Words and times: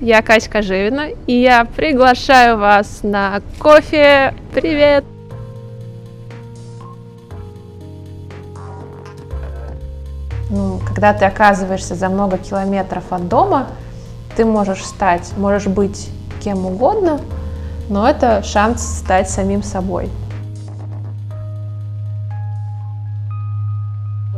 Я 0.00 0.22
Катька 0.22 0.62
Живина, 0.62 1.10
и 1.26 1.34
я 1.34 1.66
приглашаю 1.66 2.56
вас 2.56 3.00
на 3.02 3.42
кофе. 3.58 4.32
Привет! 4.54 5.04
Ну, 10.48 10.80
когда 10.88 11.12
ты 11.12 11.26
оказываешься 11.26 11.94
за 11.94 12.08
много 12.08 12.38
километров 12.38 13.04
от 13.10 13.28
дома, 13.28 13.66
ты 14.36 14.46
можешь 14.46 14.86
стать, 14.86 15.32
можешь 15.36 15.66
быть 15.66 16.08
кем 16.42 16.64
угодно, 16.64 17.20
но 17.90 18.08
это 18.08 18.42
шанс 18.42 18.82
стать 18.82 19.28
самим 19.28 19.62
собой. 19.62 20.08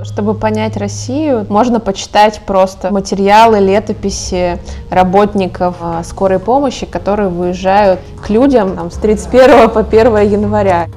Чтобы 0.04 0.34
понять 0.34 0.76
Россию, 0.76 1.46
можно 1.48 1.78
почитать 1.78 2.40
просто 2.44 2.92
материалы, 2.92 3.60
летописи 3.60 4.58
работников 4.90 5.76
а, 5.80 6.02
скорой 6.02 6.38
помощи, 6.38 6.86
которые 6.86 7.28
выезжают 7.28 8.00
к 8.20 8.28
людям 8.28 8.76
там, 8.76 8.90
с 8.90 8.96
31 8.96 9.70
по 9.70 9.80
1 9.80 10.16
января. 10.28 10.88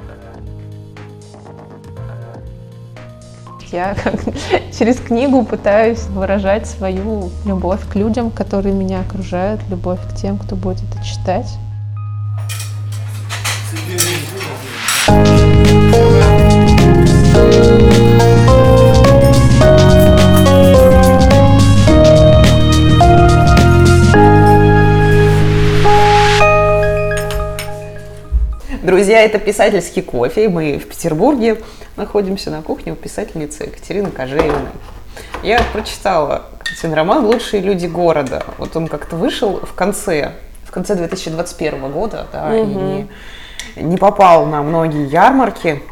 Я 3.70 3.94
как, 4.02 4.14
через 4.78 4.96
книгу 4.96 5.44
пытаюсь 5.44 6.02
выражать 6.06 6.66
свою 6.66 7.30
любовь 7.44 7.80
к 7.88 7.94
людям, 7.94 8.30
которые 8.30 8.74
меня 8.74 9.00
окружают, 9.00 9.60
любовь 9.68 10.00
к 10.08 10.14
тем, 10.16 10.38
кто 10.38 10.56
будет 10.56 10.82
это 10.90 11.04
читать. 11.04 11.46
Друзья, 28.86 29.22
это 29.22 29.40
писательский 29.40 30.00
кофе. 30.00 30.48
Мы 30.48 30.78
в 30.78 30.86
Петербурге 30.86 31.60
находимся 31.96 32.52
на 32.52 32.62
кухне 32.62 32.92
у 32.92 32.94
писательницы 32.94 33.64
Екатерины 33.64 34.12
Кожевиной. 34.12 34.70
Я 35.42 35.60
прочитала 35.72 36.44
Катин 36.60 36.94
роман 36.94 37.26
«Лучшие 37.26 37.62
люди 37.62 37.86
города». 37.86 38.44
Вот 38.58 38.76
он 38.76 38.86
как-то 38.86 39.16
вышел 39.16 39.58
в 39.58 39.74
конце, 39.74 40.34
в 40.62 40.70
конце 40.70 40.94
2021 40.94 41.90
года, 41.90 42.28
да, 42.32 42.46
угу. 42.46 42.54
и 42.54 42.74
не, 42.74 43.08
не 43.74 43.96
попал 43.96 44.46
на 44.46 44.62
многие 44.62 45.08
ярмарки. 45.08 45.82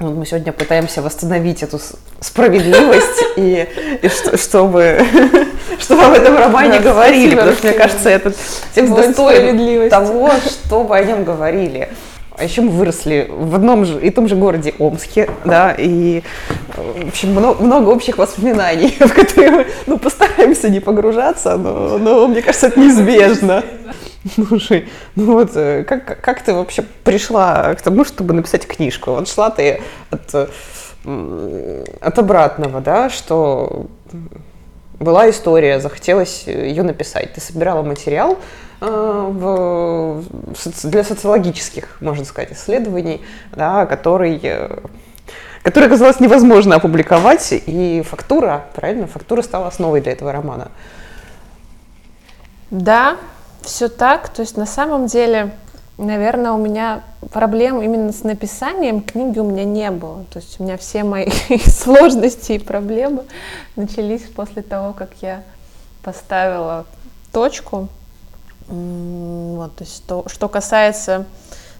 Вот 0.00 0.14
мы 0.14 0.26
сегодня 0.26 0.52
пытаемся 0.52 1.02
восстановить 1.02 1.62
эту 1.62 1.78
справедливость 2.18 3.22
и, 3.36 3.68
и 4.02 4.08
что, 4.08 4.36
чтобы, 4.36 5.06
чтобы 5.78 6.02
об 6.02 6.14
этом 6.14 6.36
романе 6.36 6.80
да, 6.80 6.90
говорили, 6.90 7.36
потому 7.36 7.52
что, 7.52 7.68
мне 7.68 7.76
кажется, 7.76 8.10
этот 8.10 8.36
текст 8.74 8.92
достоин 8.92 9.88
того, 9.88 10.32
чтобы 10.48 10.96
о 10.96 11.04
нем 11.04 11.22
говорили. 11.22 11.88
А 12.38 12.44
еще 12.44 12.62
мы 12.62 12.70
выросли 12.70 13.26
в 13.28 13.54
одном 13.54 13.84
же 13.84 14.00
и 14.00 14.10
том 14.10 14.28
же 14.28 14.36
городе 14.36 14.74
Омске, 14.78 15.28
да, 15.44 15.74
и, 15.76 16.22
в 16.76 17.08
общем, 17.08 17.32
много, 17.32 17.62
много 17.62 17.88
общих 17.88 18.16
воспоминаний, 18.18 18.96
в 19.00 19.12
которые 19.12 19.50
мы, 19.50 19.66
ну, 19.86 19.98
постараемся 19.98 20.68
не 20.68 20.80
погружаться, 20.80 21.56
но, 21.56 21.98
но 21.98 22.28
мне 22.28 22.42
кажется, 22.42 22.68
это 22.68 22.78
неизбежно. 22.78 23.64
Слушай, 24.48 24.88
ну 25.16 25.32
вот 25.32 25.50
э, 25.54 25.84
как, 25.84 26.20
как 26.20 26.42
ты 26.42 26.52
вообще 26.52 26.82
пришла 27.04 27.74
к 27.74 27.82
тому, 27.82 28.04
чтобы 28.04 28.34
написать 28.34 28.66
книжку? 28.66 29.12
Вот 29.12 29.28
шла 29.28 29.50
ты 29.50 29.80
от, 30.10 30.50
от 31.04 32.18
обратного, 32.18 32.80
да, 32.80 33.10
что 33.10 33.86
была 34.98 35.30
история, 35.30 35.80
захотелось 35.80 36.44
ее 36.46 36.82
написать. 36.82 37.34
Ты 37.34 37.40
собирала 37.40 37.82
материал, 37.82 38.38
Э, 38.80 39.28
в, 39.28 40.22
для 40.84 41.02
социологических, 41.02 42.00
можно 42.00 42.24
сказать, 42.24 42.52
исследований, 42.52 43.20
да, 43.50 43.86
который, 43.86 44.38
э, 44.40 44.78
который 45.64 45.86
оказалось 45.86 46.20
невозможно 46.20 46.76
опубликовать, 46.76 47.48
и 47.50 48.04
фактура, 48.08 48.66
правильно, 48.76 49.08
фактура 49.08 49.42
стала 49.42 49.66
основой 49.66 50.00
для 50.00 50.12
этого 50.12 50.30
романа. 50.30 50.68
Да, 52.70 53.16
все 53.62 53.88
так. 53.88 54.28
То 54.28 54.42
есть 54.42 54.56
на 54.56 54.66
самом 54.66 55.06
деле, 55.06 55.50
наверное, 55.98 56.52
у 56.52 56.58
меня 56.58 57.02
проблем 57.32 57.82
именно 57.82 58.12
с 58.12 58.24
написанием 58.24 59.02
книги 59.02 59.38
у 59.38 59.44
меня 59.44 59.64
не 59.64 59.90
было. 59.90 60.24
То 60.30 60.38
есть 60.38 60.58
у 60.60 60.64
меня 60.64 60.76
все 60.78 61.04
мои 61.04 61.28
сложности 61.66 62.52
и 62.52 62.58
проблемы 62.58 63.24
начались 63.76 64.22
после 64.22 64.62
того, 64.62 64.92
как 64.92 65.10
я 65.20 65.42
поставила 66.02 66.86
точку 67.32 67.88
вот, 68.68 69.76
то 69.76 69.84
есть 69.84 70.04
то, 70.06 70.24
что 70.28 70.48
касается 70.48 71.24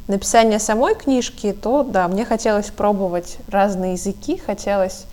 написания 0.06 0.58
самой 0.58 0.94
книжки, 0.94 1.52
то 1.52 1.82
да, 1.82 2.08
мне 2.08 2.24
хотелось 2.24 2.70
пробовать 2.70 3.36
разные 3.48 3.92
языки, 3.92 4.38
хотелось 4.38 5.04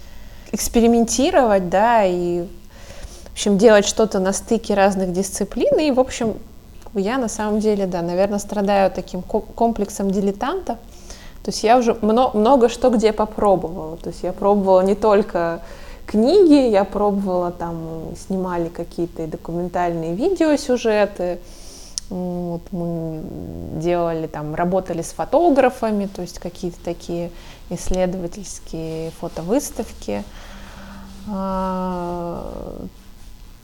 экспериментировать, 0.53 1.69
да, 1.69 2.05
и 2.05 2.44
в 2.44 3.31
общем 3.33 3.57
делать 3.57 3.85
что-то 3.85 4.19
на 4.19 4.31
стыке 4.31 4.73
разных 4.73 5.11
дисциплин. 5.11 5.77
И, 5.79 5.91
в 5.91 5.99
общем, 5.99 6.35
я 7.00 7.17
на 7.17 7.28
самом 7.28 7.59
деле, 7.59 7.85
да, 7.85 8.01
наверное, 8.01 8.39
страдаю 8.39 8.91
таким 8.91 9.22
комплексом 9.22 10.11
дилетанта. 10.11 10.78
То 11.44 11.51
есть 11.51 11.63
я 11.63 11.78
уже 11.78 11.94
много, 12.01 12.38
много 12.38 12.69
что 12.69 12.89
где 12.89 13.13
попробовала. 13.13 13.97
То 13.97 14.09
есть 14.09 14.23
я 14.23 14.33
пробовала 14.33 14.81
не 14.81 14.95
только 14.95 15.61
книги, 16.07 16.69
я 16.69 16.83
пробовала 16.83 17.51
там, 17.51 18.16
снимали 18.16 18.69
какие-то 18.69 19.28
документальные 19.28 20.16
видеосюжеты, 20.16 21.39
вот 22.09 22.61
мы 22.72 23.22
делали 23.79 24.27
там, 24.27 24.53
работали 24.53 25.01
с 25.01 25.12
фотографами, 25.12 26.06
то 26.07 26.22
есть 26.22 26.39
какие-то 26.39 26.79
такие 26.83 27.31
исследовательские 27.69 29.12
фотовыставки. 29.19 30.23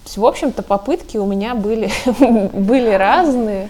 В 0.06 0.26
общем-то, 0.26 0.64
попытки 0.64 1.18
у 1.18 1.26
меня 1.26 1.56
были, 1.56 1.90
были 2.54 2.90
разные. 2.92 3.70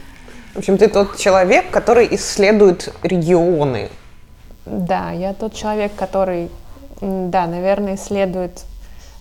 В 0.54 0.60
общем, 0.60 0.78
ты 0.78 0.88
тот 0.88 1.18
человек, 1.18 1.70
который 1.70 2.08
исследует 2.16 2.94
регионы. 3.04 3.90
Да, 4.66 5.12
я 5.12 5.34
тот 5.34 5.54
человек, 5.54 5.94
который, 5.96 6.50
да, 7.00 7.48
наверное, 7.48 7.96
исследует 7.96 8.64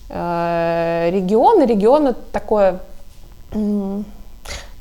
э, 0.09 1.09
регионы. 1.11 1.63
Регион 1.65 2.15
такое 2.31 2.81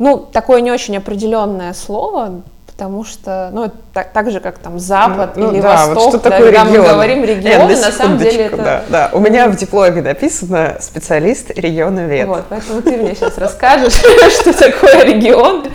ну, 0.01 0.19
такое 0.33 0.61
не 0.61 0.73
очень 0.73 0.97
определенное 0.97 1.75
слово, 1.75 2.43
потому 2.81 3.05
что, 3.05 3.51
ну, 3.53 3.71
так, 3.93 4.11
так 4.13 4.31
же, 4.31 4.41
как 4.41 4.57
там 4.57 4.79
Запад 4.79 5.37
ну, 5.37 5.53
или 5.53 5.61
да, 5.61 5.87
Восток, 5.87 5.97
вот 5.97 6.09
что 6.09 6.19
да, 6.19 6.31
такое 6.31 6.51
когда 6.51 6.65
регион? 6.65 6.83
мы 6.83 6.93
говорим 6.93 7.25
регионы, 7.25 7.73
Нет, 7.75 7.83
на 7.83 7.93
самом 7.93 8.17
деле 8.17 8.45
это... 8.47 8.57
Да, 8.57 8.83
да, 8.89 9.11
у 9.13 9.21
меня 9.21 9.49
в 9.49 9.57
дипломе 9.57 10.01
написано 10.01 10.79
специалист 10.81 11.51
региона 11.51 12.07
вет. 12.07 12.27
Вот, 12.27 12.45
поэтому 12.49 12.81
ты 12.81 12.97
мне 12.97 13.15
сейчас 13.15 13.37
расскажешь, 13.37 13.93
что 14.41 14.59
такое 14.59 15.05
регион. 15.05 15.67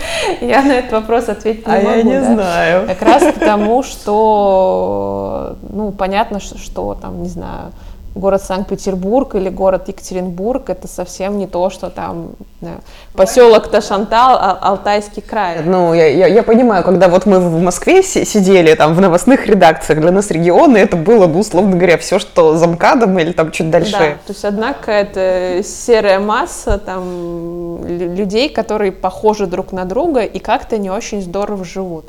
Я 0.41 0.63
на 0.63 0.79
этот 0.79 0.93
вопрос 0.93 1.29
ответить 1.29 1.67
не 1.67 1.73
могу. 1.73 1.89
А 1.89 1.95
я 1.95 2.01
не 2.01 2.23
знаю. 2.23 2.88
Как 2.88 3.01
раз 3.03 3.23
потому, 3.35 3.83
что, 3.83 5.57
ну, 5.69 5.91
понятно, 5.91 6.39
что 6.39 6.97
там, 6.99 7.22
не 7.22 7.29
знаю, 7.29 7.72
город 8.16 8.42
Санкт-Петербург 8.42 9.36
или 9.36 9.50
город 9.50 9.90
Екатеринбург, 9.90 10.70
это 10.70 10.88
совсем 10.88 11.38
не 11.38 11.48
то, 11.48 11.70
что 11.70 11.90
там 11.90 12.31
да, 12.62 12.76
поселок 13.14 13.68
Ташантал, 13.68 14.38
а, 14.40 14.58
Алтайский 14.62 15.22
край. 15.22 15.62
Ну, 15.64 15.94
я, 15.94 16.08
я, 16.08 16.28
я 16.28 16.42
понимаю, 16.42 16.84
когда 16.84 17.09
вот 17.09 17.26
мы 17.26 17.40
в 17.40 17.62
Москве 17.62 18.02
сидели, 18.02 18.74
там, 18.76 18.94
в 18.94 19.02
новостных 19.02 19.46
редакциях, 19.46 20.00
для 20.00 20.12
нас 20.12 20.31
регионы, 20.31 20.78
это 20.78 20.96
было, 20.96 21.28
ну, 21.28 21.40
условно 21.40 21.76
говоря, 21.76 21.98
все, 21.98 22.18
что 22.18 22.56
за 22.56 22.68
МКАДом 22.68 23.20
или 23.20 23.34
там 23.34 23.52
чуть 23.52 23.70
дальше. 23.70 23.92
Да, 23.92 24.00
то 24.00 24.30
есть 24.30 24.46
одна 24.46 24.74
какая-то 24.74 25.62
серая 25.64 26.20
масса 26.20 26.80
там 26.80 27.86
людей, 27.86 28.50
которые 28.50 28.94
похожи 28.94 29.46
друг 29.46 29.74
на 29.74 29.84
друга 29.84 30.22
и 30.22 30.40
как-то 30.40 30.78
не 30.78 30.90
очень 30.90 31.22
здорово 31.22 31.66
живут. 31.66 32.06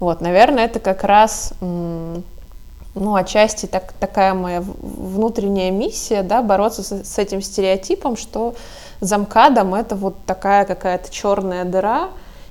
Вот, 0.00 0.20
наверное, 0.20 0.64
это 0.64 0.80
как 0.80 1.04
раз 1.04 1.52
ну, 2.94 3.14
отчасти 3.14 3.66
так, 3.66 3.92
такая 3.98 4.34
моя 4.34 4.62
внутренняя 4.62 5.70
миссия, 5.70 6.22
да, 6.22 6.42
бороться 6.42 6.82
с, 6.82 7.04
с 7.04 7.18
этим 7.18 7.42
стереотипом, 7.42 8.16
что 8.16 8.54
замкадом 9.00 9.74
это 9.74 9.96
вот 9.96 10.16
такая 10.26 10.64
какая-то 10.64 11.10
черная 11.12 11.64
дыра, 11.64 12.10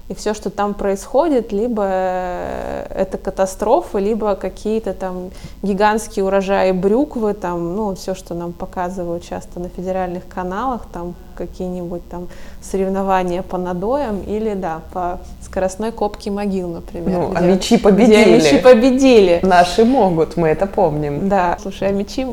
и 0.09 0.13
все, 0.13 0.33
что 0.33 0.49
там 0.49 0.73
происходит, 0.73 1.53
либо 1.53 1.83
это 1.83 3.17
катастрофы, 3.17 3.99
либо 3.99 4.35
какие-то 4.35 4.93
там 4.93 5.31
гигантские 5.61 6.25
урожаи 6.25 6.71
брюквы, 6.71 7.33
там, 7.33 7.75
ну, 7.75 7.95
все, 7.95 8.13
что 8.13 8.33
нам 8.33 8.51
показывают 8.51 9.23
часто 9.23 9.61
на 9.61 9.69
федеральных 9.69 10.27
каналах, 10.27 10.87
там 10.91 11.15
какие-нибудь 11.35 12.07
там 12.09 12.27
соревнования 12.61 13.43
по 13.43 13.57
надоям 13.57 14.21
или, 14.21 14.53
да, 14.55 14.81
по 14.91 15.19
скоростной 15.41 15.93
копке 15.93 16.31
могил, 16.31 16.67
например. 16.67 17.19
Ну, 17.19 17.29
где, 17.29 17.37
а 17.37 17.41
мечи 17.41 17.77
победили. 17.77 18.23
Где 18.23 18.35
мечи 18.35 18.57
победили. 18.59 19.39
Наши 19.41 19.85
могут, 19.85 20.35
мы 20.35 20.49
это 20.49 20.67
помним. 20.67 21.29
Да, 21.29 21.57
слушай, 21.61 21.87
а 21.87 21.91
мечи 21.91 22.27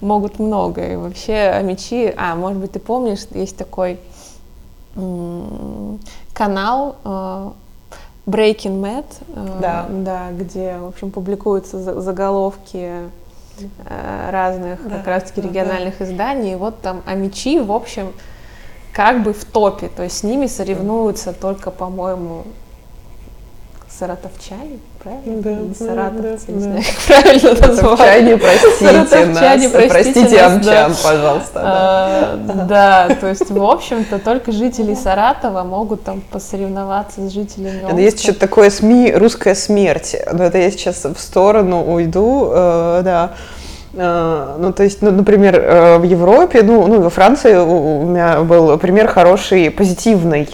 могут 0.00 0.40
много. 0.40 0.92
И 0.92 0.96
вообще, 0.96 1.52
а 1.54 1.62
мечи... 1.62 2.12
А, 2.16 2.34
может 2.34 2.58
быть, 2.58 2.72
ты 2.72 2.80
помнишь, 2.80 3.26
есть 3.30 3.56
такой... 3.56 4.00
Канал 6.32 6.96
э, 7.04 7.50
Breaking 8.26 8.80
Mad, 8.80 9.04
э, 9.28 9.58
Да. 9.60 9.86
да, 9.90 10.30
где, 10.32 10.76
в 10.78 10.86
общем, 10.86 11.10
публикуются 11.10 11.78
за- 11.78 12.00
заголовки 12.00 12.90
э, 13.86 14.30
разных 14.30 14.82
Да, 14.88 14.96
как 14.96 15.06
раз-таки 15.06 15.40
да, 15.42 15.48
региональных 15.48 16.00
изданий. 16.00 16.52
И 16.52 16.56
вот 16.56 16.80
там 16.80 17.02
Амичи, 17.06 17.60
в 17.60 17.70
общем, 17.72 18.12
как 18.92 19.22
бы 19.22 19.32
в 19.32 19.44
топе. 19.44 19.88
То 19.88 20.02
есть 20.02 20.18
с 20.18 20.22
ними 20.22 20.46
соревнуются 20.46 21.32
только, 21.32 21.70
по-моему, 21.70 22.44
саратовчане, 23.88 24.78
правильно? 25.02 25.42
Да, 25.42 25.50
Или 25.50 25.74
саратовцы, 25.74 26.46
да, 26.46 26.52
не 26.52 26.58
да. 26.58 26.64
знаю, 26.64 26.82
как 26.84 27.22
правильно 27.22 27.50
назвать. 27.50 27.78
Саратовчане, 27.78 28.38
простите 28.38 28.92
нас. 28.92 29.08
простите 29.10 29.88
Простите 29.88 30.42
нас, 30.42 30.52
амчан, 30.52 30.62
да. 30.64 30.96
пожалуйста. 31.02 31.54
да. 31.54 31.62
А, 31.64 32.66
Да, 32.68 33.16
то 33.20 33.28
есть, 33.28 33.50
в 33.50 33.62
общем-то, 33.62 34.18
только 34.18 34.52
жители 34.52 34.94
Саратова 34.94 35.64
могут 35.64 36.04
там 36.04 36.20
посоревноваться 36.20 37.20
с 37.28 37.32
жителями 37.32 37.82
Это 37.86 38.00
есть 38.00 38.16
Омска. 38.18 38.30
еще 38.30 38.38
такое 38.38 38.70
СМИ 38.70 39.12
«Русская 39.14 39.54
смерть». 39.54 40.16
Но 40.32 40.44
это 40.44 40.58
я 40.58 40.70
сейчас 40.70 41.04
в 41.04 41.18
сторону 41.18 41.82
уйду, 41.92 42.50
э, 42.52 43.00
да. 43.04 43.30
Э, 43.94 44.56
ну, 44.58 44.72
то 44.72 44.82
есть, 44.82 45.02
ну, 45.02 45.10
например, 45.10 45.56
э, 45.56 45.98
в 45.98 46.04
Европе, 46.04 46.62
ну, 46.62 46.86
ну, 46.86 47.00
во 47.00 47.10
Франции 47.10 47.54
у, 47.56 48.04
меня 48.04 48.40
был 48.40 48.78
пример 48.78 49.08
хорошей, 49.08 49.70
позитивной 49.70 50.48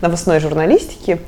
новостной 0.00 0.40
журналистики. 0.40 1.18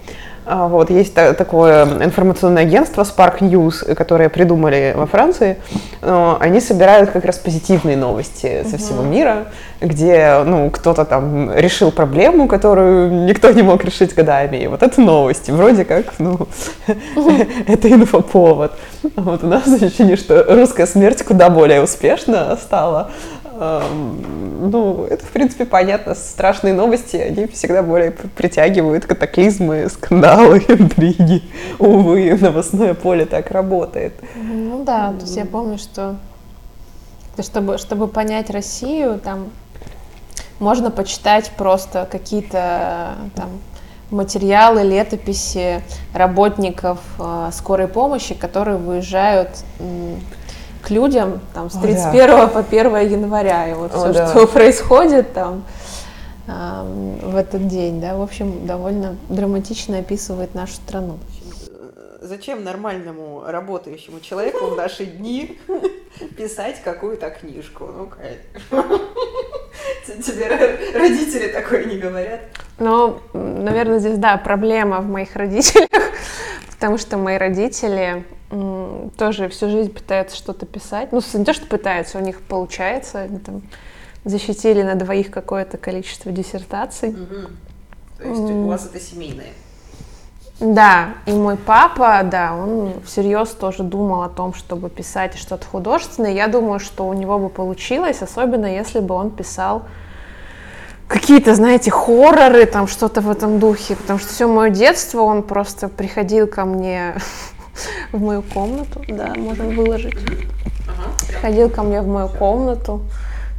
А, 0.49 0.69
Вот, 0.69 0.91
есть 0.91 1.13
та- 1.13 1.33
такое 1.33 1.85
информационное 2.05 2.63
агентство 2.63 3.03
Spark 3.03 3.41
News, 3.41 3.95
которое 3.95 4.29
придумали 4.29 4.93
во 4.97 5.07
Франции. 5.07 5.57
Они 6.03 6.61
собирают 6.61 7.11
как 7.11 7.25
раз 7.25 7.37
позитивные 7.39 7.97
новости 7.97 8.65
со 8.71 8.79
всего 8.79 9.03
мира, 9.03 9.47
где 9.81 10.43
ну, 10.47 10.71
кто-то 10.71 11.05
там 11.05 11.53
решил 11.53 11.91
проблему, 11.91 12.47
которую 12.47 13.25
никто 13.27 13.51
не 13.51 13.63
мог 13.63 13.85
решить 13.85 14.15
годами. 14.15 14.59
И 14.59 14.67
вот 14.69 14.85
это 14.85 15.01
новости. 15.01 15.51
Вроде 15.51 15.85
как, 15.85 16.15
ну, 16.19 16.39
это 17.67 17.91
инфоповод. 17.91 18.73
Вот 19.17 19.43
у 19.43 19.47
нас 19.49 19.67
ощущение, 19.83 20.17
что 20.17 20.45
русская 20.49 20.87
смерть 20.87 21.25
куда 21.25 21.51
более 21.51 21.83
успешно 21.83 22.57
стала. 22.63 23.11
Эм, 23.59 24.71
Ну, 24.71 25.05
это, 25.05 25.25
в 25.25 25.31
принципе, 25.31 25.65
понятно. 25.65 26.15
Страшные 26.15 26.75
новости, 26.75 27.17
они 27.17 27.47
всегда 27.47 27.83
более 27.83 28.11
притягивают 28.11 29.07
катаклизмы, 29.07 29.89
скандалы, 29.89 30.59
интриги. 30.69 31.43
Увы, 31.79 32.37
новостное 32.41 32.95
поле 32.95 33.27
так 33.27 33.51
работает. 33.51 34.15
Ну 34.35 34.85
да, 34.85 35.13
то 35.13 35.21
есть 35.21 35.37
я 35.37 35.45
помню, 35.45 35.79
что 35.79 36.17
то 37.37 37.43
чтобы, 37.43 37.79
чтобы 37.79 38.09
понять 38.09 38.51
Россию, 38.51 39.21
там 39.23 39.51
можно 40.59 40.91
почитать 40.91 41.51
просто 41.57 42.09
какие-то 42.11 43.15
там 43.35 43.51
материалы, 44.11 44.83
летописи 44.83 45.83
работников 46.15 46.99
э, 47.19 47.51
скорой 47.53 47.89
помощи, 47.89 48.35
которые 48.35 48.79
выезжают 48.79 49.51
к 50.87 50.91
людям 50.91 51.41
там, 51.53 51.69
с 51.69 51.75
О, 51.75 51.81
31 51.81 52.49
по 52.49 52.61
1 52.61 52.97
января. 53.11 53.69
И 53.69 53.75
вот 53.75 53.93
О, 53.93 53.99
все, 53.99 54.13
да. 54.13 54.29
что 54.29 54.47
происходит 54.53 55.33
там 55.33 55.65
ам, 56.47 57.19
в 57.19 57.35
этот 57.35 57.67
день, 57.67 58.01
да, 58.01 58.17
в 58.17 58.23
общем, 58.23 58.67
довольно 58.67 59.17
драматично 59.29 59.99
описывает 59.99 60.55
нашу 60.55 60.75
страну. 60.75 61.19
Зачем 62.21 62.63
нормальному 62.63 63.43
работающему 63.47 64.21
человеку 64.21 64.67
в 64.67 64.77
наши 64.77 65.07
дни 65.07 65.59
писать 66.37 66.81
какую-то 66.85 67.31
книжку? 67.31 67.87
Ну, 67.87 68.09
конечно. 68.09 68.99
Тебе 70.23 70.49
родители 70.95 71.49
такое 71.49 71.85
не 71.85 71.99
говорят? 71.99 72.41
Ну, 72.79 73.19
наверное, 73.33 73.99
здесь, 73.99 74.19
да, 74.19 74.37
проблема 74.37 75.01
в 75.01 75.09
моих 75.09 75.35
родителях, 75.35 75.89
потому 76.71 76.97
что 76.97 77.17
мои 77.17 77.39
родители 77.39 78.25
тоже 79.17 79.49
всю 79.49 79.69
жизнь 79.69 79.93
пытаются 79.93 80.37
что-то 80.37 80.67
писать. 80.67 81.13
Ну, 81.13 81.21
не 81.35 81.45
то, 81.45 81.53
что 81.53 81.67
пытаются, 81.67 82.19
у 82.19 82.21
них 82.21 82.41
получается. 82.43 83.21
Они 83.21 83.39
там 83.39 83.63
защитили 84.25 84.83
на 84.83 84.95
двоих 84.95 85.31
какое-то 85.31 85.79
количество 85.79 86.33
диссертаций. 86.33 87.13
То 88.19 88.29
есть 88.29 88.41
у 88.41 88.67
вас 88.67 88.87
это 88.87 89.01
семейное. 89.01 89.53
Да, 90.59 91.15
и 91.27 91.33
мой 91.33 91.59
папа, 91.59 92.23
да, 92.25 92.55
он 92.55 92.95
всерьез 93.05 93.51
тоже 93.51 93.83
думал 93.83 94.23
о 94.23 94.31
том, 94.31 94.55
чтобы 94.55 94.89
писать 94.89 95.37
что-то 95.37 95.67
художественное. 95.67 96.33
Я 96.33 96.47
думаю, 96.47 96.81
что 96.81 97.07
у 97.07 97.13
него 97.13 97.39
бы 97.39 97.51
получилось, 97.51 98.23
особенно 98.23 98.65
если 98.65 99.01
бы 99.01 99.15
он 99.15 99.31
писал 99.31 99.83
какие-то, 101.09 101.55
знаете, 101.55 101.91
хорроры, 101.91 102.65
там 102.65 102.89
что-то 102.89 103.21
в 103.21 103.31
этом 103.31 103.59
духе, 103.59 103.97
потому 103.97 104.19
что 104.19 104.29
все 104.29 104.49
мое 104.49 104.71
детство 104.71 105.21
он 105.21 105.43
просто 105.43 105.89
приходил 105.89 106.47
ко 106.47 106.65
мне 106.65 107.17
в 108.13 108.21
мою 108.21 108.43
комнату, 108.43 109.03
да, 109.09 109.35
можно 109.37 109.65
выложить. 109.65 110.17
Приходил 111.29 111.71
ко 111.71 111.83
мне 111.83 112.01
в 112.01 112.07
мою 112.07 112.29
комнату, 112.29 113.03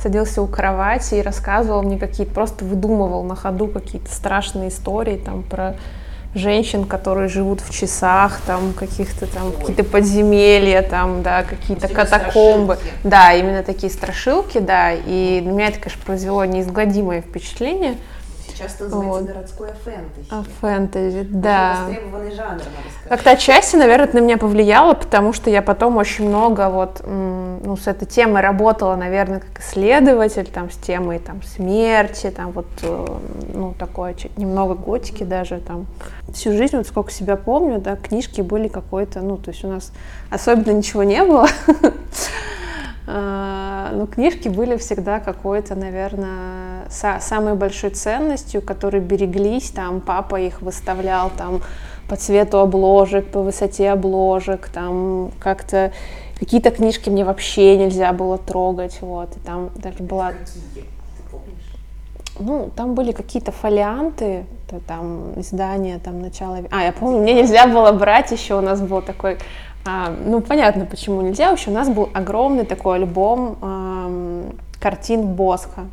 садился 0.01 0.41
у 0.41 0.47
кровати 0.47 1.15
и 1.15 1.21
рассказывал 1.21 1.83
мне 1.83 1.97
какие-то, 1.97 2.33
просто 2.33 2.65
выдумывал 2.65 3.23
на 3.23 3.35
ходу 3.35 3.67
какие-то 3.67 4.13
страшные 4.13 4.69
истории 4.69 5.17
там 5.17 5.43
про 5.43 5.75
женщин, 6.35 6.85
которые 6.85 7.29
живут 7.29 7.61
в 7.61 7.73
часах, 7.73 8.41
там 8.45 8.73
каких-то 8.73 9.25
там 9.27 9.51
какие-то 9.51 9.83
подземелья, 9.83 10.81
там, 10.81 11.23
да, 11.23 11.43
какие-то 11.43 11.87
катакомбы. 11.87 12.75
страшилки. 12.75 13.07
Да, 13.07 13.33
именно 13.33 13.63
такие 13.63 13.91
страшилки, 13.91 14.59
да. 14.59 14.93
И 14.93 15.41
на 15.43 15.49
меня 15.49 15.67
это, 15.67 15.79
конечно, 15.79 16.01
произвело 16.05 16.45
неизгладимое 16.45 17.21
впечатление. 17.21 17.95
Сейчас 18.57 18.75
это 18.75 18.85
называется 18.85 19.19
Вот. 19.19 19.27
городское 19.27 19.73
фэнтези. 19.83 20.27
А 20.31 20.43
фэнтези, 20.61 21.27
да. 21.29 21.85
Востребованный 21.85 22.31
жанр, 22.31 22.49
надо 22.49 22.61
сказать. 22.63 23.09
Как-то 23.09 23.31
отчасти, 23.31 23.75
наверное, 23.75 24.07
это 24.07 24.15
на 24.17 24.21
меня 24.21 24.37
повлияло, 24.37 24.93
потому 24.95 25.33
что 25.33 25.49
я 25.49 25.61
потом 25.61 25.97
очень 25.97 26.27
много 26.27 26.69
вот, 26.69 27.01
ну, 27.05 27.77
с 27.77 27.87
этой 27.87 28.05
темой 28.07 28.41
работала, 28.41 28.95
наверное, 28.95 29.41
как 29.41 29.59
исследователь, 29.59 30.47
там, 30.47 30.71
с 30.71 30.75
темой, 30.75 31.19
там, 31.19 31.43
смерти, 31.43 32.31
там, 32.31 32.51
вот, 32.51 32.65
э, 32.81 33.05
ну, 33.53 33.73
такое, 33.77 34.15
немного 34.37 34.73
готики 34.73 35.23
даже, 35.23 35.59
там. 35.59 35.85
Всю 36.33 36.51
жизнь, 36.53 36.77
вот 36.77 36.87
сколько 36.87 37.11
себя 37.11 37.35
помню, 37.35 37.79
да, 37.79 37.95
книжки 37.95 38.41
были 38.41 38.67
какой-то, 38.67 39.21
ну, 39.21 39.37
то 39.37 39.51
есть 39.51 39.63
у 39.63 39.67
нас 39.67 39.91
особенно 40.29 40.71
ничего 40.71 41.03
не 41.03 41.23
было, 41.23 41.47
но 43.07 44.05
книжки 44.05 44.49
были 44.49 44.75
всегда 44.75 45.21
какой-то, 45.21 45.75
наверное, 45.75 46.85
са- 46.89 47.21
самой 47.21 47.55
большой 47.55 47.91
ценностью, 47.91 48.61
которые 48.61 49.01
береглись, 49.01 49.69
там 49.69 50.01
папа 50.01 50.35
их 50.41 50.61
выставлял 50.61 51.29
там 51.29 51.61
по 52.09 52.17
цвету 52.17 52.59
обложек, 52.59 53.27
по 53.27 53.41
высоте 53.41 53.91
обложек, 53.91 54.67
там 54.67 55.31
как-то 55.39 55.93
какие-то 56.37 56.69
книжки 56.69 57.09
мне 57.09 57.23
вообще 57.23 57.77
нельзя 57.77 58.11
было 58.11 58.37
трогать, 58.37 58.97
вот, 59.01 59.37
и 59.37 59.39
там 59.39 59.69
даже 59.75 60.03
была 60.03 60.33
ну, 62.39 62.69
там 62.75 62.93
были 62.93 63.11
какие-то 63.11 63.51
фолианты, 63.51 64.45
то 64.69 64.79
там 64.79 65.39
издания, 65.39 65.99
там 65.99 66.21
начало... 66.21 66.59
А, 66.71 66.83
я 66.83 66.91
помню, 66.91 67.21
мне 67.21 67.33
нельзя 67.33 67.67
было 67.67 67.91
брать 67.91 68.31
еще, 68.31 68.55
у 68.55 68.61
нас 68.61 68.81
был 68.81 69.01
такой... 69.01 69.37
а, 69.87 70.13
ну, 70.25 70.41
понятно, 70.41 70.85
почему 70.85 71.21
нельзя, 71.21 71.49
еще 71.49 71.69
у 71.69 71.73
нас 71.73 71.87
был 71.87 72.09
огромный 72.13 72.65
такой 72.65 72.97
альбом 72.97 73.57
ам, 73.61 74.43
картин 74.81 75.27
Босха. 75.27 75.85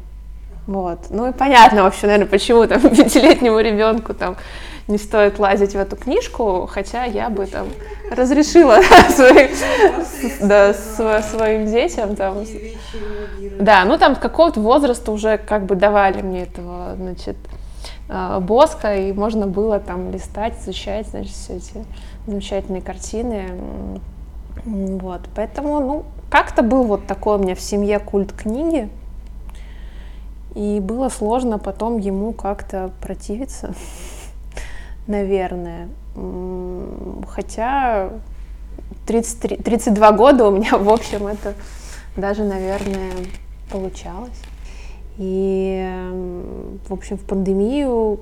Вот. 0.66 0.98
Ну 1.10 1.28
и 1.28 1.32
понятно 1.32 1.84
вообще, 1.84 2.06
наверное, 2.06 2.26
почему 2.26 2.66
там 2.66 2.80
пятилетнему 2.90 3.60
ребенку 3.60 4.14
там 4.14 4.36
не 4.88 4.98
стоит 4.98 5.38
лазить 5.38 5.74
в 5.74 5.78
эту 5.78 5.94
книжку, 5.96 6.68
хотя 6.70 7.04
я 7.04 7.30
бы 7.30 7.46
там 7.46 7.68
разрешила 8.10 8.80
своим, 9.16 9.50
детям 11.66 12.16
там 12.16 12.44
да, 13.60 13.84
ну 13.84 13.96
там 13.96 14.16
какого-то 14.16 14.60
возраста 14.60 15.12
уже 15.12 15.38
как 15.38 15.66
бы 15.66 15.76
давали 15.76 16.20
мне 16.20 16.42
этого, 16.42 16.96
значит, 16.96 17.36
э, 18.08 18.38
боска, 18.40 18.96
и 18.96 19.12
можно 19.12 19.46
было 19.46 19.78
там 19.78 20.10
листать, 20.10 20.54
изучать, 20.60 21.06
значит, 21.08 21.32
все 21.32 21.56
эти 21.56 21.84
замечательные 22.26 22.83
картины. 22.83 23.49
Вот, 24.64 25.28
поэтому, 25.35 25.81
ну, 25.81 26.04
как-то 26.31 26.62
был 26.62 26.85
вот 26.85 27.07
такой 27.07 27.37
у 27.37 27.43
меня 27.43 27.54
в 27.54 27.61
семье 27.61 27.99
культ 27.99 28.33
книги, 28.33 28.88
и 30.54 30.81
было 30.81 31.09
сложно 31.09 31.59
потом 31.59 31.99
ему 31.99 32.33
как-то 32.33 32.90
противиться, 33.00 33.75
наверное. 35.07 35.88
Хотя 37.28 38.11
33, 39.07 39.57
32 39.59 40.12
года 40.12 40.47
у 40.47 40.50
меня, 40.50 40.78
в 40.78 40.88
общем, 40.88 41.26
это 41.26 41.54
даже, 42.16 42.45
наверное, 42.45 43.12
получалось. 43.71 44.40
И, 45.19 45.88
в 46.88 46.93
общем, 46.93 47.19
в 47.19 47.25
пандемию, 47.25 48.19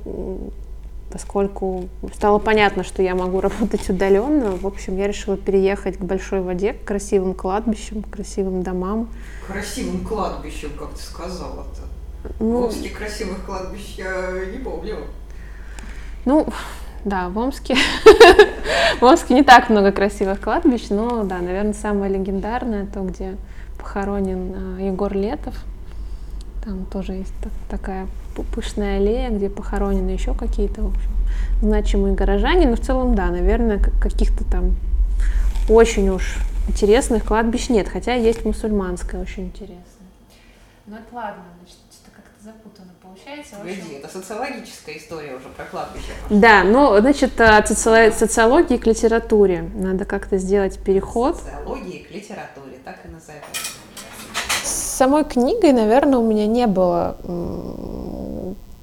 поскольку 1.13 1.89
стало 2.15 2.39
понятно, 2.39 2.85
что 2.85 3.03
я 3.03 3.15
могу 3.15 3.41
работать 3.41 3.89
удаленно, 3.89 4.57
в 4.57 4.67
общем, 4.67 4.97
я 4.97 5.07
решила 5.07 5.37
переехать 5.37 5.99
к 5.99 6.01
большой 6.01 6.41
воде, 6.41 6.73
к 6.73 6.85
красивым 6.85 7.35
кладбищам, 7.35 8.03
к 8.03 8.11
красивым 8.11 8.63
домам. 8.63 9.09
Красивым 9.47 10.05
кладбищем, 10.05 10.71
как 10.79 10.91
ты 10.95 11.03
сказала-то. 11.03 11.83
Ну, 12.41 12.71
красивых 12.97 13.45
кладбищ 13.45 13.97
я 13.99 14.47
не 14.51 14.59
помню. 14.59 14.97
Ну, 16.25 16.47
да, 17.05 17.29
в 17.29 17.39
Омске. 17.39 17.77
в 19.01 19.05
Омске 19.05 19.35
не 19.35 19.43
так 19.43 19.69
много 19.69 19.91
красивых 19.93 20.41
кладбищ, 20.41 20.87
но, 20.89 21.25
да, 21.25 21.39
наверное, 21.39 21.75
самое 21.75 22.13
легендарное, 22.13 22.87
то, 22.87 23.01
где 23.01 23.37
похоронен 23.77 24.55
а, 24.79 24.81
Егор 24.81 25.13
Летов. 25.13 25.55
Там 26.65 26.87
тоже 26.87 27.15
есть 27.15 27.33
так, 27.43 27.53
такая 27.69 28.07
пышная 28.55 28.99
аллея, 28.99 29.31
где 29.31 29.51
похоронены 29.51 30.11
еще 30.11 30.33
какие-то, 30.35 30.83
в 30.83 30.87
общем, 30.95 31.11
значимые 31.61 32.15
горожане. 32.15 32.69
Но 32.69 32.77
в 32.77 32.81
целом, 32.81 33.15
да, 33.15 33.29
наверное, 33.31 33.79
каких-то 33.79 34.45
там 34.45 34.77
очень 35.69 36.09
уж 36.09 36.37
интересных 36.69 37.25
кладбищ 37.25 37.69
нет, 37.69 37.89
хотя 37.89 38.15
есть 38.15 38.45
мусульманское 38.45 39.21
очень 39.21 39.47
интересное. 39.47 39.87
Ну 40.87 40.97
это 40.97 41.15
ладно, 41.15 41.43
значит, 41.59 41.79
что-то 41.93 42.11
как-то 42.15 42.45
запутанно 42.45 42.93
получается. 43.03 43.57
Погоди, 43.57 43.95
это 43.95 44.09
социологическая 44.09 44.97
история 44.99 45.35
уже 45.35 45.49
про 45.49 45.65
кладбище. 45.65 46.13
Да, 46.31 46.65
ну, 46.65 46.99
значит, 47.01 47.41
от 47.41 47.69
социологии 47.69 48.77
к 48.77 48.87
литературе. 48.87 49.69
Надо 49.75 50.05
как-то 50.05 50.39
сделать 50.39 50.79
переход. 50.79 51.37
Социологии 51.37 52.07
к 52.09 52.11
литературе, 52.13 52.79
так 52.85 52.99
и 53.05 53.09
назовем. 53.09 53.43
С 54.93 54.95
самой 54.95 55.25
книгой, 55.25 55.73
наверное, 55.73 56.19
у 56.19 56.23
меня 56.23 56.47
не 56.47 56.67
было 56.67 57.17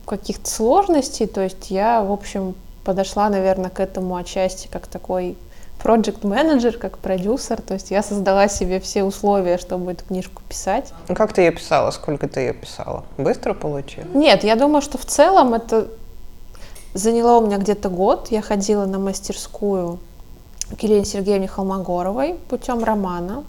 каких-то 0.08 0.50
сложностей, 0.50 1.28
то 1.28 1.42
есть 1.42 1.70
я, 1.70 2.02
в 2.02 2.12
общем, 2.12 2.56
подошла, 2.84 3.30
наверное, 3.30 3.70
к 3.70 3.80
этому 3.80 4.16
отчасти 4.16 4.68
как 4.72 4.88
такой 4.88 5.38
project 5.84 6.26
менеджер 6.26 6.80
как 6.80 6.98
продюсер, 6.98 7.62
то 7.62 7.76
есть 7.76 7.92
я 7.92 8.02
создала 8.02 8.48
себе 8.48 8.80
все 8.80 9.04
условия, 9.04 9.60
чтобы 9.60 9.92
эту 9.92 10.04
книжку 10.04 10.42
писать. 10.50 10.92
Ну, 11.10 11.14
как 11.14 11.32
ты 11.32 11.42
ее 11.42 11.52
писала? 11.52 11.92
Сколько 11.92 12.28
ты 12.28 12.40
ее 12.40 12.54
писала? 12.54 13.06
Быстро 13.20 13.54
получила? 13.54 14.06
Нет, 14.16 14.44
я 14.44 14.56
думаю, 14.56 14.82
что 14.82 14.98
в 14.98 15.06
целом 15.06 15.54
это 15.54 15.90
заняло 16.96 17.38
у 17.38 17.46
меня 17.46 17.60
где-то 17.60 17.90
год. 17.90 18.30
Я 18.32 18.42
ходила 18.42 18.86
на 18.86 18.98
мастерскую 18.98 20.00
к 20.76 20.82
Елене 20.82 21.06
Сергеевне 21.06 21.48
Холмогоровой 21.48 22.34
путем 22.50 22.84
романа. 22.84 23.44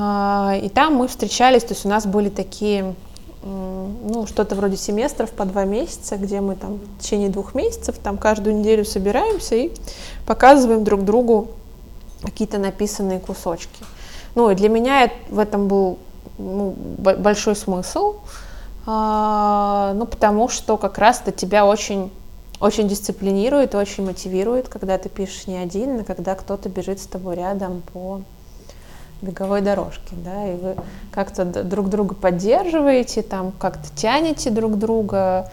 А, 0.00 0.56
и 0.62 0.68
там 0.68 0.94
мы 0.94 1.08
встречались, 1.08 1.64
то 1.64 1.74
есть 1.74 1.84
у 1.84 1.88
нас 1.88 2.06
были 2.06 2.28
такие 2.28 2.94
ну, 3.42 4.26
что-то 4.28 4.54
вроде 4.54 4.76
семестров 4.76 5.30
по 5.30 5.44
два 5.44 5.64
месяца, 5.64 6.16
где 6.16 6.40
мы 6.40 6.54
там 6.54 6.74
в 6.76 7.02
течение 7.02 7.30
двух 7.30 7.54
месяцев 7.54 7.96
там 7.98 8.16
каждую 8.16 8.56
неделю 8.56 8.84
собираемся 8.84 9.56
и 9.56 9.72
показываем 10.24 10.84
друг 10.84 11.04
другу 11.04 11.48
какие-то 12.22 12.58
написанные 12.58 13.18
кусочки. 13.18 13.84
Ну, 14.36 14.50
и 14.50 14.54
для 14.54 14.68
меня 14.68 15.10
в 15.30 15.38
этом 15.40 15.66
был 15.66 15.98
ну, 16.38 16.76
большой 16.98 17.56
смысл, 17.56 18.16
а, 18.86 19.94
ну, 19.94 20.06
потому 20.06 20.48
что 20.48 20.76
как 20.76 20.98
раз 20.98 21.22
это 21.24 21.32
тебя 21.32 21.66
очень, 21.66 22.12
очень 22.60 22.86
дисциплинирует, 22.86 23.74
очень 23.74 24.06
мотивирует, 24.06 24.68
когда 24.68 24.96
ты 24.96 25.08
пишешь 25.08 25.48
не 25.48 25.56
один, 25.56 26.00
а 26.00 26.04
когда 26.04 26.36
кто-то 26.36 26.68
бежит 26.68 27.00
с 27.00 27.06
тобой 27.06 27.34
рядом 27.34 27.82
по 27.92 28.22
беговой 29.20 29.60
дорожке, 29.60 30.14
да, 30.24 30.46
и 30.46 30.56
вы 30.56 30.76
как-то 31.10 31.44
друг 31.44 31.88
друга 31.88 32.14
поддерживаете, 32.14 33.22
там 33.22 33.52
как-то 33.58 33.88
тянете 33.94 34.50
друг 34.50 34.78
друга. 34.78 35.50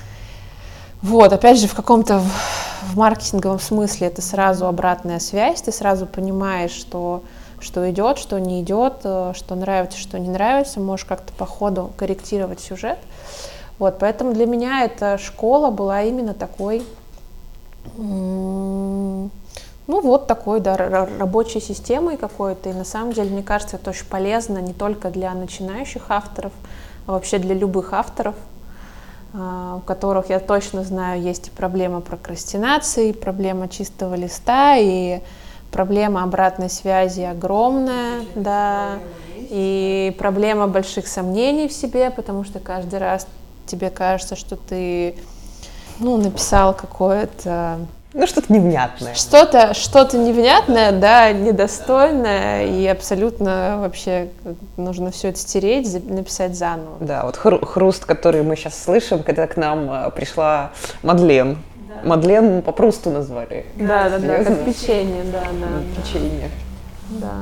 Вот, 1.01 1.33
опять 1.33 1.59
же, 1.59 1.67
в 1.67 1.75
каком-то 1.75 2.19
в 2.19 2.97
маркетинговом 2.97 3.59
смысле 3.59 4.07
это 4.07 4.21
сразу 4.21 4.67
обратная 4.67 5.19
связь, 5.19 5.61
ты 5.61 5.71
сразу 5.71 6.05
понимаешь, 6.05 6.71
что, 6.71 7.23
что 7.59 7.89
идет, 7.89 8.17
что 8.17 8.39
не 8.39 8.61
идет, 8.61 9.01
э, 9.03 9.33
что 9.35 9.55
нравится, 9.55 9.97
что 9.97 10.19
не 10.19 10.29
нравится, 10.29 10.79
можешь 10.79 11.05
как-то 11.05 11.33
по 11.33 11.45
ходу 11.45 11.91
корректировать 11.97 12.59
сюжет. 12.59 12.99
Вот, 13.79 13.99
поэтому 13.99 14.33
для 14.33 14.45
меня 14.45 14.85
эта 14.85 15.17
школа 15.17 15.69
была 15.69 16.03
именно 16.03 16.33
такой 16.33 16.83
ну 19.87 20.01
вот 20.01 20.27
такой, 20.27 20.59
да, 20.59 20.75
рабочей 20.77 21.59
системой 21.59 22.17
какой-то. 22.17 22.69
И 22.69 22.73
на 22.73 22.85
самом 22.85 23.13
деле, 23.13 23.29
мне 23.29 23.43
кажется, 23.43 23.75
это 23.75 23.91
очень 23.91 24.05
полезно 24.05 24.57
не 24.57 24.73
только 24.73 25.09
для 25.09 25.33
начинающих 25.33 26.05
авторов, 26.09 26.51
а 27.05 27.11
вообще 27.13 27.37
для 27.37 27.53
любых 27.53 27.93
авторов, 27.93 28.35
а, 29.33 29.75
у 29.77 29.79
которых, 29.81 30.29
я 30.29 30.39
точно 30.39 30.83
знаю, 30.83 31.21
есть 31.21 31.49
и 31.49 31.51
проблема 31.51 32.01
прокрастинации, 32.01 33.09
и 33.09 33.13
проблема 33.13 33.69
чистого 33.69 34.15
листа, 34.15 34.75
и 34.77 35.21
проблема 35.71 36.23
обратной 36.23 36.69
связи 36.69 37.21
огромная, 37.21 38.23
да, 38.33 38.99
и 39.35 40.15
проблема 40.17 40.67
больших 40.67 41.07
сомнений 41.07 41.67
в 41.67 41.73
себе, 41.73 42.09
потому 42.09 42.43
что 42.43 42.59
каждый 42.59 42.99
раз 42.99 43.27
тебе 43.67 43.89
кажется, 43.89 44.35
что 44.35 44.55
ты 44.55 45.15
ну, 45.99 46.17
написал 46.17 46.73
какое-то 46.73 47.79
ну, 48.15 48.27
что-то 48.27 48.53
невнятное. 48.53 49.13
Что-то 49.13 49.73
что 49.73 50.05
невнятное, 50.13 50.93
да, 50.93 51.33
недостойное, 51.33 52.65
и 52.65 52.87
абсолютно 52.87 53.75
вообще 53.79 54.29
нужно 54.77 55.11
все 55.11 55.29
это 55.29 55.39
стереть, 55.39 56.09
написать 56.09 56.55
заново. 56.55 56.95
Да, 57.01 57.25
вот 57.25 57.35
хру- 57.35 57.65
хруст, 57.65 58.05
который 58.05 58.41
мы 58.43 58.55
сейчас 58.55 58.81
слышим, 58.81 59.21
когда 59.21 59.47
к 59.47 59.57
нам 59.57 59.91
э, 59.91 60.11
пришла 60.11 60.71
Мадлен. 61.03 61.57
Да. 61.89 62.07
Мадлен 62.07 62.61
по 62.61 62.71
Прусту 62.71 63.09
назвали. 63.09 63.65
Да, 63.75 64.09
да, 64.09 64.19
да, 64.19 64.43
как 64.45 64.63
печенье, 64.63 65.23
да, 65.25 65.41
да. 65.41 66.01
Печенье. 66.01 66.49
Да. 67.09 67.33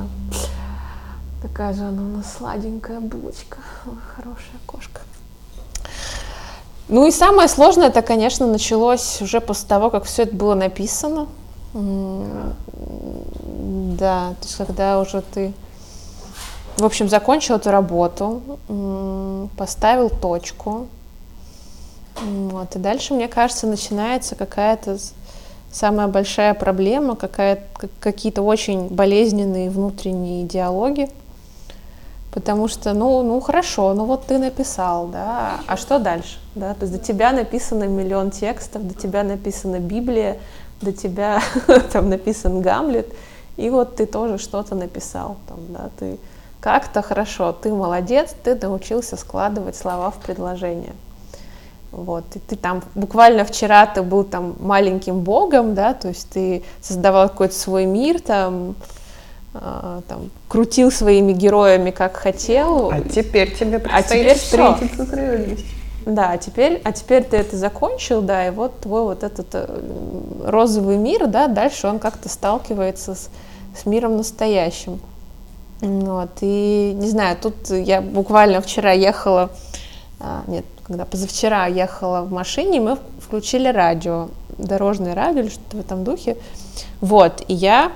Такая 1.40 1.72
же 1.72 1.82
она 1.82 2.02
у 2.02 2.16
нас 2.16 2.34
сладенькая 2.36 2.98
булочка. 2.98 3.58
Хорошая 4.16 4.58
кошка. 4.66 5.02
Ну 6.88 7.06
и 7.06 7.10
самое 7.10 7.48
сложное, 7.48 7.88
это, 7.88 8.02
конечно, 8.02 8.46
началось 8.46 9.22
уже 9.22 9.40
после 9.40 9.68
того, 9.68 9.90
как 9.90 10.04
все 10.04 10.24
это 10.24 10.34
было 10.34 10.54
написано. 10.54 11.26
Да, 13.98 14.34
то 14.40 14.46
есть 14.46 14.56
когда 14.56 15.00
уже 15.00 15.22
ты, 15.22 15.52
в 16.76 16.84
общем, 16.84 17.08
закончил 17.08 17.56
эту 17.56 17.70
работу, 17.70 18.42
поставил 19.56 20.10
точку, 20.10 20.88
вот, 22.22 22.76
и 22.76 22.78
дальше, 22.78 23.14
мне 23.14 23.28
кажется, 23.28 23.66
начинается 23.66 24.36
какая-то 24.36 24.98
самая 25.72 26.06
большая 26.06 26.54
проблема, 26.54 27.16
какая 27.16 27.66
какие-то 27.98 28.42
очень 28.42 28.86
болезненные 28.88 29.70
внутренние 29.70 30.44
диалоги, 30.44 31.08
Потому 32.34 32.66
что, 32.66 32.94
ну, 32.94 33.22
ну 33.22 33.40
хорошо, 33.40 33.94
ну 33.94 34.06
вот 34.06 34.26
ты 34.26 34.38
написал, 34.38 35.06
да, 35.06 35.60
а 35.68 35.76
что 35.76 36.00
дальше? 36.00 36.40
Да? 36.56 36.74
То 36.74 36.86
есть 36.86 36.92
до 36.92 36.98
тебя 36.98 37.30
написано 37.30 37.84
миллион 37.84 38.32
текстов, 38.32 38.84
до 38.88 38.94
тебя 38.94 39.22
написана 39.22 39.78
Библия, 39.78 40.38
до 40.80 40.92
тебя 40.92 41.40
там 41.92 42.10
написан 42.10 42.60
Гамлет, 42.60 43.06
и 43.56 43.70
вот 43.70 43.94
ты 43.94 44.06
тоже 44.06 44.38
что-то 44.38 44.74
написал, 44.74 45.36
там, 45.46 45.58
да, 45.68 45.90
ты 45.96 46.18
как-то 46.60 47.02
хорошо, 47.02 47.52
ты 47.52 47.72
молодец, 47.72 48.34
ты 48.42 48.56
научился 48.56 49.16
складывать 49.16 49.76
слова 49.76 50.10
в 50.10 50.16
предложение. 50.16 50.94
Вот, 51.92 52.24
и 52.34 52.40
ты 52.40 52.56
там 52.56 52.82
буквально 52.96 53.44
вчера 53.44 53.86
ты 53.86 54.02
был 54.02 54.24
там 54.24 54.56
маленьким 54.58 55.20
богом, 55.20 55.76
да, 55.76 55.94
то 55.94 56.08
есть 56.08 56.28
ты 56.30 56.64
создавал 56.80 57.28
какой-то 57.28 57.54
свой 57.54 57.86
мир, 57.86 58.20
там, 58.20 58.74
там, 59.54 60.30
крутил 60.48 60.90
своими 60.90 61.32
героями 61.32 61.90
как 61.90 62.16
хотел. 62.16 62.90
А 62.90 63.00
теперь 63.00 63.54
тебе 63.54 63.76
а 63.76 63.80
предстоит 63.80 64.26
а 64.26 64.34
теперь 64.34 64.36
встретиться 64.36 65.06
с 65.06 65.12
реальностью. 65.12 65.66
Да, 66.06 66.32
а 66.32 66.38
теперь, 66.38 66.82
а 66.84 66.92
теперь 66.92 67.24
ты 67.24 67.38
это 67.38 67.56
закончил, 67.56 68.20
да, 68.20 68.46
и 68.46 68.50
вот 68.50 68.80
твой 68.80 69.02
вот 69.04 69.22
этот 69.22 69.46
э, 69.52 69.80
розовый 70.44 70.98
мир, 70.98 71.26
да, 71.28 71.48
дальше 71.48 71.86
он 71.86 71.98
как-то 71.98 72.28
сталкивается 72.28 73.14
с, 73.14 73.30
с 73.74 73.86
миром 73.86 74.18
настоящим. 74.18 75.00
Вот, 75.80 76.30
и 76.42 76.92
не 76.94 77.08
знаю, 77.08 77.38
тут 77.40 77.70
я 77.70 78.02
буквально 78.02 78.60
вчера 78.60 78.92
ехала, 78.92 79.50
а, 80.20 80.42
нет, 80.46 80.66
когда 80.82 81.06
позавчера 81.06 81.66
ехала 81.66 82.22
в 82.22 82.30
машине, 82.30 82.80
мы 82.80 82.98
включили 83.18 83.68
радио, 83.68 84.28
дорожное 84.58 85.14
радио 85.14 85.40
или 85.40 85.48
что-то 85.48 85.76
в 85.78 85.80
этом 85.80 86.04
духе. 86.04 86.36
Вот, 87.00 87.42
и 87.48 87.54
я 87.54 87.92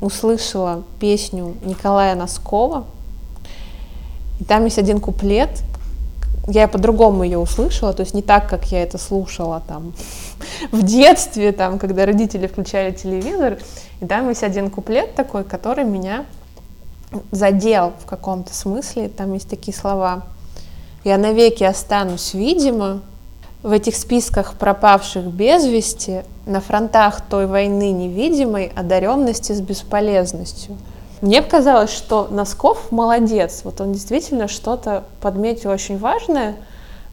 услышала 0.00 0.82
песню 0.98 1.54
Николая 1.64 2.14
Носкова, 2.14 2.84
и 4.40 4.44
там 4.44 4.64
есть 4.64 4.78
один 4.78 5.00
куплет, 5.00 5.62
я 6.48 6.66
по-другому 6.66 7.22
ее 7.22 7.38
услышала, 7.38 7.92
то 7.92 8.00
есть 8.00 8.14
не 8.14 8.22
так, 8.22 8.48
как 8.48 8.64
я 8.72 8.82
это 8.82 8.98
слушала 8.98 9.62
там 9.66 9.92
в 10.72 10.82
детстве, 10.82 11.52
там, 11.52 11.78
когда 11.78 12.04
родители 12.06 12.46
включали 12.46 12.92
телевизор, 12.92 13.58
и 14.00 14.06
там 14.06 14.28
есть 14.28 14.42
один 14.42 14.70
куплет 14.70 15.14
такой, 15.14 15.44
который 15.44 15.84
меня 15.84 16.26
задел 17.30 17.92
в 18.02 18.06
каком-то 18.06 18.54
смысле, 18.54 19.08
там 19.08 19.32
есть 19.34 19.48
такие 19.48 19.76
слова. 19.76 20.24
«Я 21.04 21.18
навеки 21.18 21.64
останусь 21.64 22.32
видимо, 22.32 23.02
в 23.62 23.70
этих 23.70 23.96
списках 23.96 24.54
пропавших 24.54 25.24
без 25.24 25.64
вести 25.66 26.22
на 26.46 26.60
фронтах 26.60 27.20
той 27.20 27.46
войны 27.46 27.92
невидимой 27.92 28.72
одаренности 28.74 29.52
с 29.52 29.60
бесполезностью. 29.60 30.76
Мне 31.20 31.40
показалось, 31.40 31.92
что 31.92 32.26
Носков 32.30 32.90
молодец, 32.90 33.60
вот 33.62 33.80
он 33.80 33.92
действительно 33.92 34.48
что-то 34.48 35.04
подметил 35.20 35.70
очень 35.70 35.96
важное, 35.96 36.56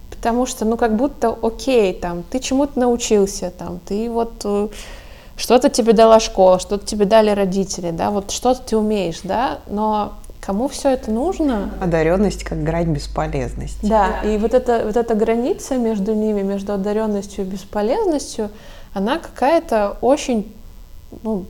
потому 0.09 0.47
что, 0.47 0.65
ну, 0.65 0.77
как 0.77 0.95
будто, 0.95 1.37
окей, 1.41 1.93
там, 1.93 2.23
ты 2.23 2.39
чему-то 2.39 2.79
научился, 2.79 3.51
там, 3.51 3.79
ты 3.87 4.09
вот 4.09 4.33
э, 4.43 4.69
что-то 5.37 5.69
тебе 5.69 5.93
дала 5.93 6.19
школа, 6.19 6.57
что-то 6.59 6.87
тебе 6.87 7.05
дали 7.05 7.29
родители, 7.29 7.91
да, 7.91 8.09
вот 8.09 8.31
что-то 8.31 8.61
ты 8.61 8.77
умеешь, 8.77 9.19
да, 9.23 9.59
но 9.67 10.13
кому 10.41 10.67
все 10.67 10.89
это 10.89 11.11
нужно? 11.11 11.71
Одаренность 11.81 12.43
как 12.43 12.63
грань 12.63 12.93
бесполезности. 12.93 13.85
Да, 13.85 14.21
и 14.23 14.37
вот 14.37 14.53
эта, 14.53 14.85
вот 14.85 14.97
эта 14.97 15.15
граница 15.15 15.77
между 15.77 16.13
ними, 16.13 16.41
между 16.41 16.73
одаренностью 16.73 17.45
и 17.45 17.47
бесполезностью, 17.47 18.49
она 18.93 19.19
какая-то 19.19 19.97
очень, 20.01 20.53
ну, 21.23 21.45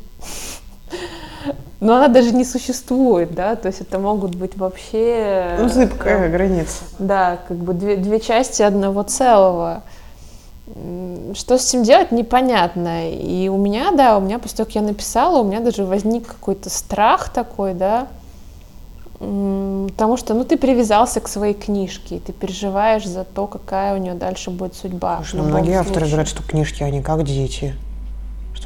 но 1.80 1.96
она 1.96 2.08
даже 2.08 2.34
не 2.34 2.44
существует, 2.44 3.34
да, 3.34 3.56
то 3.56 3.68
есть 3.68 3.82
это 3.82 4.00
могут 4.00 4.36
быть 4.36 4.58
вообще... 4.58 5.56
Ну, 5.60 5.70
зыбкая 5.70 6.28
э, 6.28 6.30
граница. 6.30 6.84
Да, 6.98 7.40
как 7.48 7.58
бы 7.58 7.74
две, 7.74 7.96
две 7.96 8.20
части 8.20 8.62
одного 8.62 9.04
целого. 9.04 9.84
Что 11.34 11.58
с 11.58 11.70
этим 11.70 11.84
делать, 11.84 12.12
непонятно. 12.12 13.10
И 13.12 13.48
у 13.50 13.58
меня, 13.58 13.92
да, 13.92 14.18
у 14.18 14.22
меня 14.22 14.38
после 14.38 14.58
того, 14.58 14.68
как 14.68 14.76
я 14.76 14.82
написала, 14.82 15.40
у 15.40 15.44
меня 15.44 15.62
даже 15.62 15.84
возник 15.84 16.28
какой-то 16.28 16.70
страх 16.70 17.30
такой, 17.30 17.74
да, 17.74 18.08
потому 19.20 20.18
что, 20.18 20.34
ну, 20.34 20.46
ты 20.46 20.58
привязался 20.58 21.20
к 21.20 21.28
своей 21.28 21.54
книжке, 21.54 22.16
и 22.16 22.20
ты 22.20 22.32
переживаешь 22.32 23.06
за 23.06 23.24
то, 23.24 23.48
какая 23.48 23.94
у 23.94 23.98
нее 23.98 24.14
дальше 24.14 24.50
будет 24.50 24.76
судьба. 24.76 25.18
Слушай, 25.18 25.36
ну, 25.36 25.44
многие 25.44 25.74
случае. 25.74 25.80
авторы 25.80 26.06
говорят, 26.08 26.28
что 26.28 26.44
книжки, 26.44 26.84
они 26.84 27.02
как 27.02 27.24
дети 27.24 27.76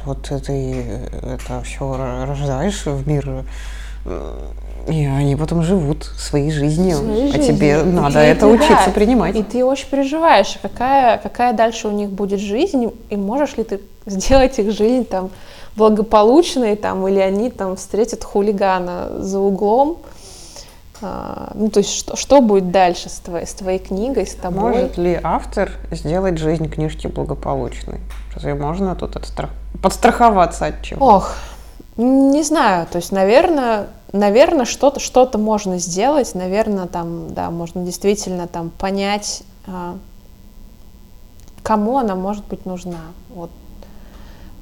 вот 0.04 0.22
ты 0.22 0.34
это 0.34 1.62
все 1.62 1.96
рождаешь 1.96 2.84
в 2.84 3.08
мир, 3.08 3.44
и 4.86 5.06
они 5.06 5.34
потом 5.34 5.62
живут 5.62 6.04
своей 6.04 6.50
жизнью, 6.50 6.96
своей 6.96 7.30
а 7.30 7.32
жизнью. 7.32 7.56
тебе 7.56 7.82
надо 7.82 8.22
и 8.22 8.28
это 8.28 8.40
ты, 8.40 8.46
учиться 8.52 8.86
да, 8.86 8.92
принимать. 8.92 9.34
И 9.34 9.42
ты 9.42 9.64
очень 9.64 9.88
переживаешь, 9.88 10.58
какая, 10.60 11.18
какая 11.18 11.54
дальше 11.54 11.88
у 11.88 11.90
них 11.90 12.10
будет 12.10 12.38
жизнь, 12.38 12.92
и 13.08 13.16
можешь 13.16 13.56
ли 13.56 13.64
ты 13.64 13.80
сделать 14.04 14.58
их 14.58 14.72
жизнь 14.72 15.06
там 15.06 15.30
благополучной, 15.76 16.76
там, 16.76 17.06
или 17.08 17.18
они 17.18 17.50
там 17.50 17.76
встретят 17.76 18.24
хулигана 18.24 19.20
за 19.20 19.38
углом, 19.38 19.98
ну, 21.00 21.70
то 21.70 21.78
есть 21.78 21.90
что, 21.90 22.16
что 22.16 22.40
будет 22.40 22.70
дальше 22.70 23.08
с 23.08 23.18
твоей, 23.18 23.46
с 23.46 23.54
твоей 23.54 23.78
книгой, 23.78 24.26
с 24.26 24.34
тобой? 24.34 24.72
Может 24.72 24.96
ли 24.96 25.18
автор 25.22 25.70
сделать 25.90 26.38
жизнь 26.38 26.68
книжки 26.68 27.06
благополучной? 27.06 28.00
Разве 28.34 28.54
можно 28.54 28.94
тут 28.94 29.16
отстрах... 29.16 29.50
подстраховаться 29.82 30.66
от 30.66 30.82
чего? 30.82 31.16
Ох, 31.16 31.34
не 31.96 32.42
знаю, 32.42 32.86
то 32.90 32.96
есть, 32.96 33.12
наверное, 33.12 33.88
наверное, 34.12 34.64
что-то 34.64 35.00
что 35.00 35.30
можно 35.36 35.78
сделать, 35.78 36.34
наверное, 36.34 36.86
там, 36.86 37.34
да, 37.34 37.50
можно 37.50 37.84
действительно 37.84 38.46
там 38.46 38.70
понять, 38.70 39.42
а, 39.66 39.96
кому 41.62 41.98
она 41.98 42.14
может 42.14 42.44
быть 42.46 42.66
нужна. 42.66 43.00
Вот 43.30 43.50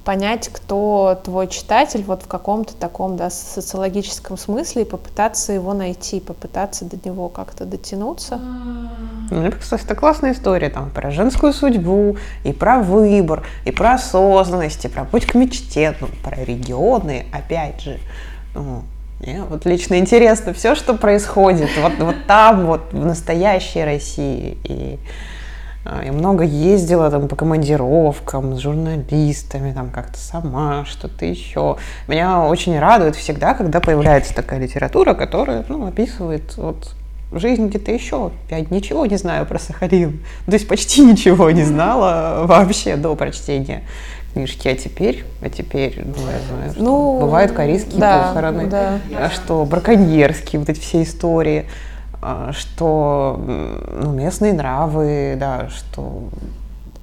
понять, 0.04 0.48
кто 0.48 1.20
твой 1.22 1.48
читатель 1.48 2.02
вот 2.04 2.22
в 2.22 2.26
каком-то 2.26 2.74
таком 2.74 3.16
да, 3.16 3.30
социологическом 3.30 4.36
смысле 4.36 4.82
и 4.82 4.84
попытаться 4.84 5.52
его 5.52 5.74
найти, 5.74 6.20
попытаться 6.20 6.84
до 6.84 6.96
него 7.08 7.28
как-то 7.28 7.64
дотянуться. 7.64 8.40
Ну, 9.30 9.50
кстати, 9.58 9.84
это 9.84 9.94
классная 9.94 10.32
история 10.32 10.68
там 10.68 10.90
про 10.90 11.10
женскую 11.10 11.52
судьбу, 11.52 12.16
и 12.44 12.52
про 12.52 12.80
выбор, 12.80 13.44
и 13.64 13.70
про 13.70 13.94
осознанность, 13.94 14.84
и 14.84 14.88
про 14.88 15.04
путь 15.04 15.26
к 15.26 15.34
мечте, 15.34 15.96
ну, 16.00 16.08
про 16.22 16.44
регионы, 16.44 17.26
опять 17.32 17.80
же. 17.80 17.98
Ну, 18.54 18.82
мне 19.20 19.42
вот 19.42 19.64
лично 19.66 19.98
интересно 19.98 20.52
все, 20.52 20.74
что 20.74 20.94
происходит 20.94 21.70
вот, 21.80 21.92
вот 21.98 22.16
там, 22.26 22.66
вот 22.66 22.92
в 22.92 23.04
настоящей 23.04 23.84
России. 23.84 24.58
И 24.64 24.98
я 25.84 26.12
много 26.12 26.44
ездила 26.44 27.10
там 27.10 27.28
по 27.28 27.36
командировкам 27.36 28.56
с 28.56 28.60
журналистами, 28.60 29.72
там 29.72 29.90
как-то 29.90 30.18
сама, 30.18 30.84
что-то 30.84 31.24
еще. 31.24 31.76
Меня 32.06 32.44
очень 32.44 32.78
радует 32.78 33.16
всегда, 33.16 33.54
когда 33.54 33.80
появляется 33.80 34.34
такая 34.34 34.60
литература, 34.60 35.14
которая 35.14 35.64
ну, 35.68 35.86
описывает 35.86 36.56
вот 36.56 36.94
жизнь 37.32 37.66
где-то 37.66 37.90
еще. 37.90 38.30
Я 38.50 38.60
ничего 38.60 39.06
не 39.06 39.16
знаю 39.16 39.46
про 39.46 39.58
Сахалин. 39.58 40.20
То 40.46 40.52
есть 40.52 40.68
почти 40.68 41.04
ничего 41.04 41.50
не 41.50 41.64
знала 41.64 42.46
вообще 42.46 42.96
до 42.96 43.16
прочтения 43.16 43.82
книжки, 44.32 44.68
а 44.68 44.74
теперь, 44.74 45.24
а 45.42 45.50
теперь, 45.50 46.00
ну, 46.04 46.14
я 46.14 46.56
знаю, 46.56 46.72
что 46.72 46.82
ну, 46.82 47.20
бывают 47.20 47.52
корейские 47.52 47.98
да, 47.98 48.28
похороны, 48.28 48.66
да. 48.66 48.98
А 49.14 49.30
что 49.30 49.64
браконьерские 49.64 50.60
вот 50.60 50.68
эти 50.68 50.80
все 50.80 51.02
истории. 51.02 51.66
А, 52.24 52.52
что 52.52 53.36
ну, 53.36 54.12
местные 54.12 54.52
нравы, 54.52 55.36
да, 55.38 55.68
что... 55.68 56.22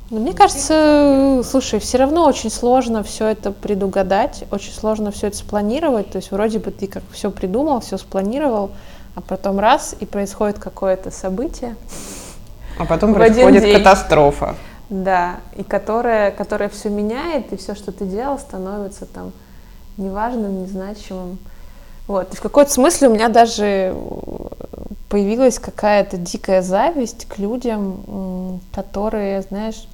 Ну, 0.10 0.19
мне 0.21 0.34
кажется, 0.34 1.41
слушай, 1.43 1.79
все 1.79 1.97
равно 1.97 2.25
очень 2.25 2.49
сложно 2.49 3.03
все 3.03 3.27
это 3.27 3.51
предугадать, 3.51 4.45
очень 4.49 4.71
сложно 4.71 5.12
все 5.12 5.27
это 5.27 5.36
спланировать. 5.36 6.10
То 6.10 6.15
есть 6.19 6.32
вроде 6.32 6.60
бы 6.60 6.71
ты 6.71 6.88
как 6.88 7.03
все 7.12 7.32
придумал, 7.32 7.82
все 7.82 7.97
спланировал, 7.97 8.71
а 9.13 9.19
потом 9.19 9.60
раз 9.60 9.93
и 9.99 10.05
происходит 10.05 10.58
какое-то 10.58 11.12
событие. 11.12 11.75
А 12.79 12.86
потом 12.86 13.13
происходит 13.13 13.75
катастрофа. 13.75 14.55
Да, 14.89 15.36
и 15.58 15.63
которая, 15.63 16.32
которая 16.32 16.69
все 16.69 16.89
меняет, 16.89 17.51
и 17.51 17.58
все, 17.58 17.75
что 17.75 17.91
ты 17.91 18.05
делал, 18.05 18.39
становится 18.39 19.05
там 19.05 19.34
неважным, 19.97 20.63
незначимым. 20.63 21.38
Вот. 22.08 22.34
И 22.34 22.38
в 22.38 22.41
какой-то 22.41 22.71
смысле 22.71 23.10
у 23.10 23.13
меня 23.13 23.27
даже 23.27 23.93
появилась 25.10 25.60
какая-то 25.60 26.17
дикая 26.17 26.62
зависть 26.62 27.26
к 27.26 27.39
людям, 27.39 28.62
которые, 28.72 29.41
знаешь, 29.41 29.88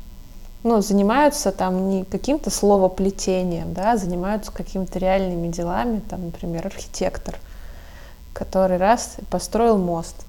ну, 0.63 0.82
занимаются 0.82 1.51
там 1.51 1.89
не 1.89 2.04
каким-то 2.04 2.49
словоплетением, 2.49 3.73
да, 3.73 3.93
а 3.93 3.97
занимаются 3.97 4.51
какими-то 4.51 4.99
реальными 4.99 5.47
делами, 5.47 6.01
там, 6.10 6.25
например, 6.25 6.67
архитектор, 6.67 7.36
который 8.34 8.78
раз 8.78 9.17
построил 9.30 9.78
мост. 9.78 10.25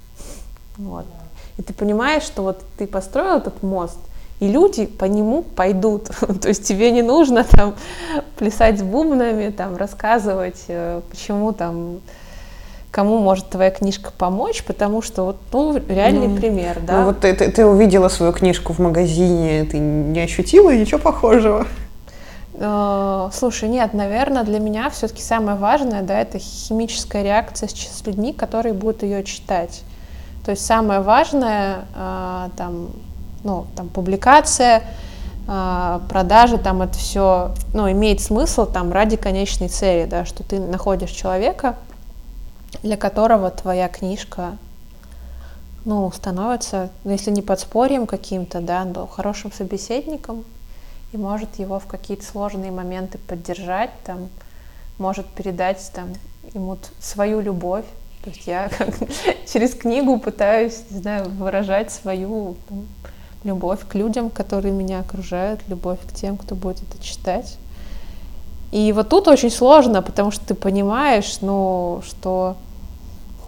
Вот. 0.76 1.06
И 1.56 1.62
ты 1.62 1.72
понимаешь, 1.72 2.22
что 2.22 2.42
вот 2.42 2.62
ты 2.78 2.86
построил 2.86 3.38
этот 3.38 3.62
мост, 3.62 3.98
и 4.38 4.48
люди 4.48 4.84
по 4.86 5.06
нему 5.06 5.42
пойдут. 5.42 6.04
То 6.42 6.48
есть 6.48 6.64
тебе 6.64 6.90
не 6.90 7.02
нужно 7.02 7.42
там 7.44 7.74
плясать 8.36 8.78
с 8.78 8.82
бубнами, 8.82 9.50
там 9.50 9.76
рассказывать, 9.76 10.64
э, 10.68 11.00
почему 11.10 11.52
там 11.52 12.00
кому 12.96 13.18
может 13.18 13.50
твоя 13.50 13.70
книжка 13.70 14.10
помочь, 14.16 14.64
потому 14.64 15.02
что 15.02 15.24
вот, 15.24 15.36
ну, 15.52 15.76
реальный 15.86 16.28
ну, 16.28 16.36
пример, 16.36 16.78
да. 16.80 17.00
Ну, 17.00 17.04
вот 17.04 17.20
ты, 17.20 17.34
ты, 17.34 17.52
ты 17.52 17.66
увидела 17.66 18.08
свою 18.08 18.32
книжку 18.32 18.72
в 18.72 18.78
магазине, 18.78 19.66
ты 19.66 19.76
не 19.76 20.18
ощутила 20.20 20.74
ничего 20.74 20.98
похожего? 20.98 21.66
Э, 22.54 23.28
слушай, 23.34 23.68
нет, 23.68 23.92
наверное, 23.92 24.44
для 24.44 24.60
меня 24.60 24.88
все-таки 24.88 25.20
самое 25.20 25.58
важное, 25.58 26.00
да, 26.00 26.18
это 26.18 26.38
химическая 26.38 27.22
реакция 27.22 27.68
с, 27.68 28.06
людьми, 28.06 28.32
которые 28.32 28.72
будут 28.72 29.02
ее 29.02 29.22
читать. 29.24 29.82
То 30.46 30.52
есть 30.52 30.64
самое 30.64 31.00
важное, 31.00 31.84
э, 31.94 32.48
там, 32.56 32.88
ну, 33.44 33.66
там, 33.76 33.90
публикация, 33.90 34.84
э, 35.46 36.00
продажи, 36.08 36.56
там 36.56 36.80
это 36.80 36.96
все, 36.96 37.50
ну, 37.74 37.92
имеет 37.92 38.22
смысл 38.22 38.64
там 38.64 38.90
ради 38.90 39.18
конечной 39.18 39.68
цели, 39.68 40.06
да, 40.06 40.24
что 40.24 40.42
ты 40.42 40.58
находишь 40.58 41.10
человека, 41.10 41.76
для 42.82 42.96
которого 42.96 43.50
твоя 43.50 43.88
книжка 43.88 44.56
ну, 45.84 46.10
становится, 46.10 46.90
ну, 47.04 47.12
если 47.12 47.30
не 47.30 47.42
подспорьем 47.42 48.06
каким-то, 48.06 48.60
да, 48.60 48.84
но 48.84 49.06
хорошим 49.06 49.52
собеседником 49.52 50.44
и 51.12 51.16
может 51.16 51.58
его 51.58 51.78
в 51.78 51.86
какие-то 51.86 52.24
сложные 52.24 52.72
моменты 52.72 53.18
поддержать, 53.18 53.90
там, 54.04 54.28
может 54.98 55.26
передать 55.26 55.90
там, 55.94 56.08
ему 56.54 56.76
свою 56.98 57.40
любовь. 57.40 57.84
То 58.24 58.30
есть 58.30 58.46
я 58.46 58.68
как 58.68 58.88
через 59.52 59.74
книгу 59.74 60.18
пытаюсь, 60.18 60.82
не 60.90 60.98
знаю, 60.98 61.30
выражать 61.30 61.92
свою 61.92 62.56
там, 62.68 62.86
любовь 63.44 63.86
к 63.88 63.94
людям, 63.94 64.30
которые 64.30 64.72
меня 64.72 65.00
окружают, 65.00 65.60
любовь 65.68 66.00
к 66.08 66.12
тем, 66.12 66.36
кто 66.36 66.56
будет 66.56 66.82
это 66.82 67.02
читать. 67.02 67.58
И 68.72 68.92
вот 68.92 69.08
тут 69.08 69.28
очень 69.28 69.50
сложно, 69.50 70.02
потому 70.02 70.32
что 70.32 70.44
ты 70.44 70.54
понимаешь, 70.54 71.38
ну, 71.40 72.02
что 72.04 72.56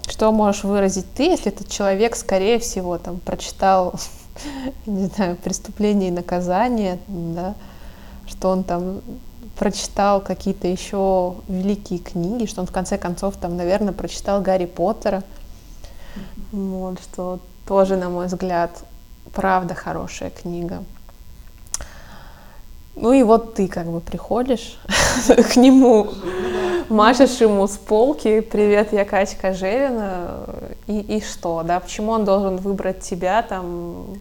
что 0.08 0.32
можешь 0.32 0.64
выразить 0.64 1.12
ты, 1.14 1.24
если 1.24 1.52
этот 1.52 1.68
человек, 1.68 2.16
скорее 2.16 2.58
всего, 2.58 2.98
там, 2.98 3.18
прочитал, 3.20 3.94
не 4.86 5.06
знаю, 5.06 5.36
«Преступление 5.36 6.08
и 6.08 6.12
наказание», 6.12 6.98
да, 7.06 7.54
что 8.26 8.50
он 8.50 8.64
там 8.64 9.00
прочитал 9.58 10.20
какие-то 10.20 10.68
еще 10.68 11.34
великие 11.48 11.98
книги, 11.98 12.46
что 12.46 12.60
он 12.60 12.66
в 12.66 12.72
конце 12.72 12.96
концов 12.96 13.36
там, 13.36 13.56
наверное, 13.56 13.92
прочитал 13.92 14.40
Гарри 14.40 14.66
Поттера, 14.66 15.24
вот, 16.52 17.00
что 17.00 17.40
тоже, 17.66 17.96
на 17.96 18.08
мой 18.08 18.26
взгляд, 18.26 18.70
правда 19.32 19.74
хорошая 19.74 20.30
книга. 20.30 20.84
Ну 22.94 23.12
и 23.12 23.22
вот 23.22 23.54
ты 23.54 23.68
как 23.68 23.86
бы 23.86 24.00
приходишь 24.00 24.78
к 25.26 25.56
нему, 25.56 26.08
машешь 26.90 27.40
ему 27.40 27.66
с 27.66 27.76
полки, 27.76 28.40
привет, 28.40 28.92
я 28.92 29.04
Катя 29.04 29.52
Жевина, 29.52 30.46
и, 30.86 31.00
и 31.00 31.20
что, 31.20 31.62
да, 31.62 31.80
почему 31.80 32.12
он 32.12 32.24
должен 32.24 32.56
выбрать 32.56 33.00
тебя 33.00 33.42
там, 33.42 34.18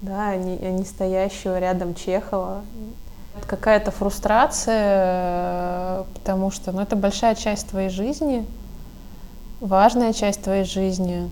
да, 0.00 0.28
а 0.28 0.36
не, 0.36 0.56
а 0.56 0.70
не 0.70 0.84
стоящего 0.84 1.58
рядом 1.58 1.94
Чехова. 1.94 2.62
Какая-то 3.46 3.90
фрустрация, 3.90 4.74
потому 6.14 6.50
что 6.50 6.72
ну, 6.72 6.80
это 6.80 6.96
большая 6.96 7.34
часть 7.34 7.68
твоей 7.68 7.88
жизни, 7.88 8.44
важная 9.60 10.12
часть 10.12 10.42
твоей 10.42 10.64
жизни. 10.64 11.30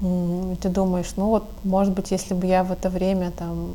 И 0.00 0.56
ты 0.60 0.68
думаешь, 0.68 1.12
ну 1.16 1.28
вот, 1.28 1.44
может 1.62 1.94
быть, 1.94 2.10
если 2.10 2.34
бы 2.34 2.46
я 2.46 2.64
в 2.64 2.72
это 2.72 2.90
время 2.90 3.30
там 3.30 3.72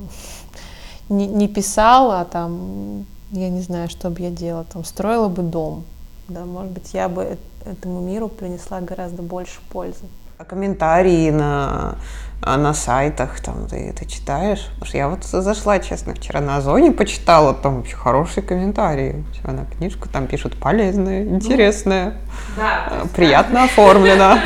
не, 1.09 1.27
не 1.27 1.47
писала, 1.47 2.25
там, 2.25 3.05
я 3.31 3.49
не 3.49 3.61
знаю, 3.61 3.89
что 3.89 4.09
бы 4.09 4.21
я 4.21 4.29
делала, 4.29 4.65
там, 4.65 4.83
строила 4.83 5.27
бы 5.27 5.43
дом, 5.43 5.83
да, 6.27 6.45
может 6.45 6.71
быть, 6.71 6.93
я 6.93 7.09
бы 7.09 7.37
этому 7.65 8.01
миру 8.01 8.29
принесла 8.29 8.81
гораздо 8.81 9.21
больше 9.21 9.59
пользы. 9.71 10.05
А 10.37 10.45
комментарии 10.45 11.29
на, 11.31 11.97
а, 12.41 12.55
на 12.55 12.73
сайтах, 12.73 13.41
там, 13.41 13.67
ты 13.67 13.89
это 13.89 14.05
читаешь? 14.05 14.65
Потому 14.75 14.85
что 14.85 14.97
я 14.97 15.09
вот 15.09 15.25
зашла, 15.25 15.79
честно, 15.79 16.13
вчера 16.13 16.39
на 16.39 16.57
Озоне 16.57 16.93
почитала, 16.93 17.53
там 17.53 17.77
вообще 17.77 17.97
хорошие 17.97 18.41
комментарии. 18.41 19.25
На 19.43 19.65
книжку 19.65 20.07
там 20.07 20.27
пишут 20.27 20.55
полезная, 20.57 21.25
интересная, 21.25 22.13
да, 22.55 23.03
приятно 23.13 23.65
оформлена, 23.65 24.39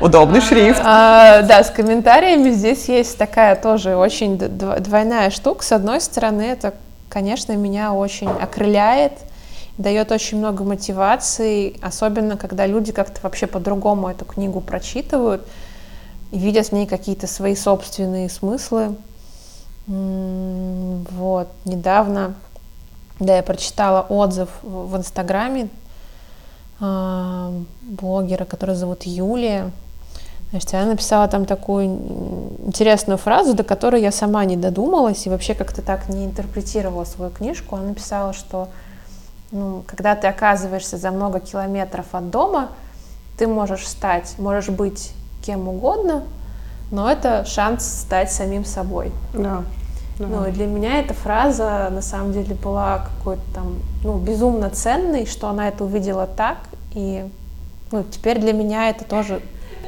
удобный 0.00 0.40
шрифт. 0.40 0.80
А, 0.84 1.42
да, 1.42 1.64
с 1.64 1.70
комментариями 1.70 2.50
здесь 2.50 2.88
есть 2.88 3.18
такая 3.18 3.56
тоже 3.56 3.96
очень 3.96 4.38
двойная 4.38 5.30
штука. 5.30 5.64
С 5.64 5.72
одной 5.72 6.00
стороны, 6.00 6.42
это, 6.42 6.72
конечно, 7.14 7.52
меня 7.52 7.94
очень 7.94 8.28
окрыляет, 8.28 9.12
дает 9.78 10.10
очень 10.10 10.38
много 10.38 10.64
мотивации, 10.64 11.76
особенно 11.80 12.36
когда 12.36 12.66
люди 12.66 12.90
как-то 12.90 13.20
вообще 13.22 13.46
по-другому 13.46 14.08
эту 14.08 14.24
книгу 14.24 14.60
прочитывают 14.60 15.46
и 16.32 16.38
видят 16.38 16.66
в 16.66 16.72
ней 16.72 16.88
какие-то 16.88 17.28
свои 17.28 17.54
собственные 17.54 18.28
смыслы. 18.28 18.96
Вот, 19.86 21.48
недавно, 21.64 22.34
да, 23.20 23.36
я 23.36 23.42
прочитала 23.44 24.00
отзыв 24.08 24.48
в 24.62 24.96
Инстаграме 24.96 25.68
э, 26.80 27.60
блогера, 27.82 28.44
который 28.44 28.74
зовут 28.74 29.04
Юлия. 29.04 29.70
Значит, 30.54 30.74
она 30.74 30.84
написала 30.92 31.26
там 31.26 31.46
такую 31.46 31.86
интересную 32.64 33.18
фразу, 33.18 33.54
до 33.54 33.64
которой 33.64 34.00
я 34.00 34.12
сама 34.12 34.44
не 34.44 34.56
додумалась 34.56 35.26
и 35.26 35.28
вообще 35.28 35.52
как-то 35.52 35.82
так 35.82 36.08
не 36.08 36.24
интерпретировала 36.26 37.04
свою 37.04 37.32
книжку. 37.32 37.74
Она 37.74 37.88
написала, 37.88 38.32
что 38.32 38.68
ну, 39.50 39.82
когда 39.84 40.14
ты 40.14 40.28
оказываешься 40.28 40.96
за 40.96 41.10
много 41.10 41.40
километров 41.40 42.06
от 42.12 42.30
дома, 42.30 42.68
ты 43.36 43.48
можешь 43.48 43.88
стать, 43.88 44.36
можешь 44.38 44.68
быть 44.68 45.10
кем 45.44 45.66
угодно, 45.66 46.22
но 46.92 47.10
это 47.10 47.44
шанс 47.46 47.84
стать 47.84 48.30
самим 48.30 48.64
собой. 48.64 49.10
Да. 49.32 49.64
да. 50.20 50.26
Ну, 50.26 50.46
и 50.46 50.52
для 50.52 50.68
меня 50.68 51.00
эта 51.00 51.14
фраза 51.14 51.88
на 51.90 52.00
самом 52.00 52.32
деле 52.32 52.54
была 52.54 53.08
какой-то 53.18 53.42
там, 53.52 53.78
ну, 54.04 54.18
безумно 54.18 54.70
ценной, 54.70 55.26
что 55.26 55.48
она 55.48 55.66
это 55.66 55.82
увидела 55.82 56.28
так, 56.28 56.58
и 56.92 57.28
ну, 57.90 58.04
теперь 58.04 58.38
для 58.38 58.52
меня 58.52 58.90
это 58.90 59.04
тоже 59.04 59.42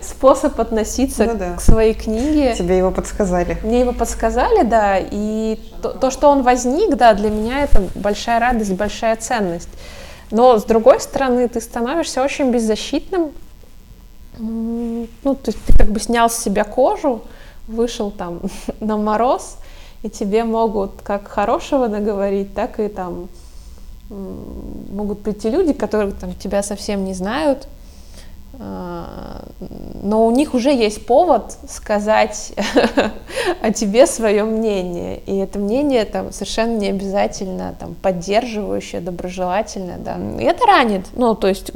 способ 0.06 0.58
относиться 0.60 1.24
ну, 1.24 1.34
да. 1.34 1.54
к 1.54 1.60
своей 1.60 1.94
книге. 1.94 2.54
Тебе 2.54 2.78
его 2.78 2.90
подсказали. 2.90 3.58
Мне 3.62 3.80
его 3.80 3.92
подсказали, 3.92 4.62
да, 4.62 4.98
и 4.98 5.58
то, 5.82 5.90
то, 5.90 6.10
что 6.10 6.28
он 6.28 6.42
возник, 6.42 6.96
да, 6.96 7.14
для 7.14 7.30
меня 7.30 7.64
это 7.64 7.82
большая 7.94 8.40
радость, 8.40 8.72
большая 8.72 9.16
ценность. 9.16 9.68
Но 10.30 10.58
с 10.58 10.64
другой 10.64 11.00
стороны, 11.00 11.48
ты 11.48 11.60
становишься 11.60 12.22
очень 12.22 12.50
беззащитным. 12.50 13.32
Ну, 14.38 15.06
то 15.22 15.46
есть 15.46 15.58
ты 15.66 15.76
как 15.76 15.88
бы 15.88 16.00
снял 16.00 16.28
с 16.28 16.36
себя 16.36 16.64
кожу, 16.64 17.22
вышел 17.68 18.10
там 18.10 18.40
на 18.80 18.96
мороз, 18.96 19.56
и 20.02 20.10
тебе 20.10 20.44
могут 20.44 21.02
как 21.02 21.28
хорошего 21.28 21.88
наговорить, 21.88 22.54
так 22.54 22.80
и 22.80 22.88
там 22.88 23.28
могут 24.08 25.22
прийти 25.22 25.50
люди, 25.50 25.72
которые 25.72 26.12
там 26.12 26.34
тебя 26.34 26.62
совсем 26.62 27.04
не 27.04 27.14
знают, 27.14 27.66
но 28.58 30.26
у 30.26 30.30
них 30.30 30.54
уже 30.54 30.72
есть 30.72 31.06
повод 31.06 31.56
сказать 31.68 32.52
о 33.62 33.72
тебе 33.72 34.06
свое 34.06 34.44
мнение, 34.44 35.18
и 35.26 35.36
это 35.36 35.58
мнение 35.58 36.04
там 36.04 36.32
совершенно 36.32 36.76
не 36.76 36.88
обязательно 36.88 37.74
там 37.78 37.94
поддерживающее, 37.94 39.00
доброжелательное, 39.00 39.98
да. 39.98 40.16
И 40.40 40.44
это 40.44 40.64
ранит, 40.66 41.06
ну 41.14 41.34
то 41.34 41.48
есть 41.48 41.72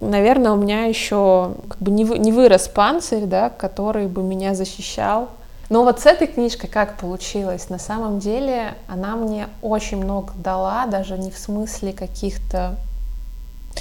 наверное, 0.00 0.52
у 0.52 0.56
меня 0.56 0.84
еще 0.84 1.54
как 1.68 1.78
бы 1.78 1.90
не, 1.90 2.04
не 2.04 2.32
вырос 2.32 2.68
панцирь, 2.68 3.24
да, 3.24 3.50
который 3.50 4.06
бы 4.06 4.22
меня 4.22 4.54
защищал. 4.54 5.28
Но 5.70 5.82
вот 5.82 6.00
с 6.00 6.06
этой 6.06 6.26
книжкой 6.26 6.68
как 6.68 6.98
получилось? 6.98 7.70
На 7.70 7.78
самом 7.78 8.18
деле 8.18 8.74
она 8.86 9.16
мне 9.16 9.48
очень 9.62 9.96
много 9.96 10.32
дала, 10.36 10.86
даже 10.86 11.16
не 11.16 11.30
в 11.30 11.38
смысле 11.38 11.92
каких-то 11.92 12.76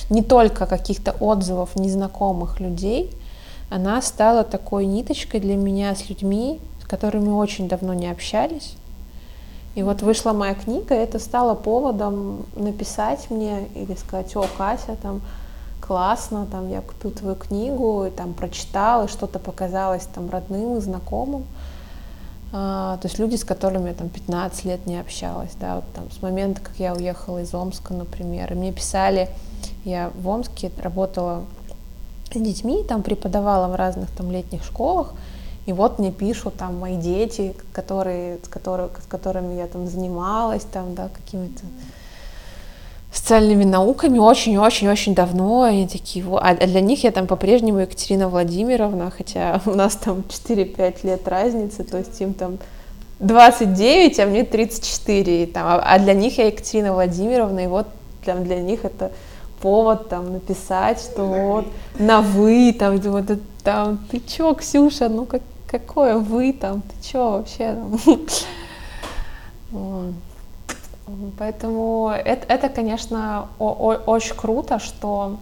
не 0.09 0.21
только 0.21 0.65
каких-то 0.65 1.11
отзывов 1.19 1.75
незнакомых 1.75 2.59
людей, 2.59 3.11
она 3.69 4.01
стала 4.01 4.43
такой 4.43 4.85
ниточкой 4.85 5.39
для 5.39 5.55
меня 5.55 5.95
с 5.95 6.09
людьми, 6.09 6.59
с 6.81 6.85
которыми 6.85 7.29
очень 7.29 7.67
давно 7.67 7.93
не 7.93 8.09
общались. 8.09 8.75
И 9.75 9.81
вот 9.81 10.03
вышла 10.03 10.33
моя 10.33 10.53
книга, 10.53 10.93
это 10.93 11.17
стало 11.17 11.55
поводом 11.55 12.45
написать 12.55 13.31
мне 13.31 13.67
или 13.73 13.95
сказать, 13.95 14.35
о, 14.35 14.45
Катя, 14.57 14.95
там, 15.01 15.21
классно, 15.81 16.45
там, 16.45 16.69
я 16.69 16.81
купил 16.81 17.11
твою 17.11 17.35
книгу, 17.35 18.05
и 18.05 18.11
там 18.11 18.33
прочитал, 18.33 19.05
и 19.05 19.07
что-то 19.07 19.39
показалось 19.39 20.05
там 20.13 20.29
родным 20.29 20.77
и 20.77 20.79
знакомым. 20.79 21.45
А, 22.51 22.97
то 22.97 23.07
есть 23.07 23.17
люди, 23.17 23.35
с 23.35 23.43
которыми 23.43 23.89
я 23.89 23.95
там 23.95 24.09
15 24.09 24.65
лет 24.65 24.85
не 24.85 24.99
общалась, 24.99 25.53
да, 25.59 25.77
вот 25.77 25.85
там 25.95 26.11
с 26.11 26.21
момента, 26.21 26.61
как 26.61 26.75
я 26.77 26.93
уехала 26.93 27.39
из 27.39 27.51
Омска, 27.55 27.95
например, 27.95 28.53
и 28.53 28.55
мне 28.55 28.71
писали, 28.71 29.27
я 29.85 30.11
в 30.15 30.27
Омске 30.27 30.71
работала 30.81 31.43
с 32.33 32.39
детьми, 32.39 32.83
там 32.87 33.03
преподавала 33.03 33.67
в 33.67 33.75
разных 33.75 34.09
там 34.11 34.31
летних 34.31 34.63
школах, 34.63 35.13
и 35.65 35.73
вот 35.73 35.99
мне 35.99 36.11
пишут 36.11 36.55
там 36.57 36.77
мои 36.77 36.97
дети, 36.97 37.55
которые, 37.71 38.39
с, 38.43 38.47
которых, 38.47 39.01
с 39.01 39.05
которыми 39.05 39.55
я 39.55 39.67
там 39.67 39.87
занималась, 39.87 40.63
там, 40.63 40.93
да, 40.93 41.09
какими-то 41.09 41.61
социальными 43.13 43.63
науками 43.63 44.17
очень-очень-очень 44.17 45.15
давно. 45.15 45.63
Они 45.63 45.87
такие, 45.87 46.25
а 46.37 46.55
для 46.55 46.81
них 46.81 47.03
я 47.03 47.11
там 47.11 47.27
по-прежнему 47.27 47.79
Екатерина 47.79 48.27
Владимировна, 48.27 49.11
хотя 49.11 49.61
у 49.65 49.71
нас 49.71 49.95
там 49.95 50.23
4-5 50.27 50.97
лет 51.03 51.27
разницы, 51.27 51.83
то 51.83 51.97
есть 51.97 52.19
им 52.19 52.33
там 52.33 52.57
29, 53.19 54.19
а 54.19 54.25
мне 54.25 54.43
34. 54.43 55.43
И, 55.43 55.45
там, 55.45 55.65
а, 55.65 55.75
а 55.79 55.99
для 55.99 56.13
них 56.13 56.37
я 56.39 56.47
Екатерина 56.47 56.93
Владимировна, 56.93 57.61
и 57.61 57.67
вот 57.67 57.87
для, 58.25 58.35
для 58.35 58.59
них 58.59 58.83
это 58.83 59.11
повод 59.63 60.09
там 60.09 60.33
написать, 60.33 60.99
что 60.99 61.23
вот 61.25 61.65
на 61.97 62.21
вы, 62.21 62.75
там, 62.77 62.97
вот, 62.99 63.25
там 63.63 63.97
ты 64.11 64.19
чё, 64.19 64.53
Ксюша, 64.53 65.07
ну 65.07 65.25
как, 65.25 65.41
какое 65.67 66.17
вы 66.17 66.51
там, 66.51 66.81
ты 66.81 67.11
чё 67.11 67.31
вообще 67.31 67.73
там. 67.73 67.99
Поэтому 71.39 72.11
это, 72.13 72.45
это 72.53 72.69
конечно, 72.69 73.47
о, 73.57 73.69
о, 73.69 73.93
очень 74.05 74.35
круто, 74.35 74.79
что 74.79 75.37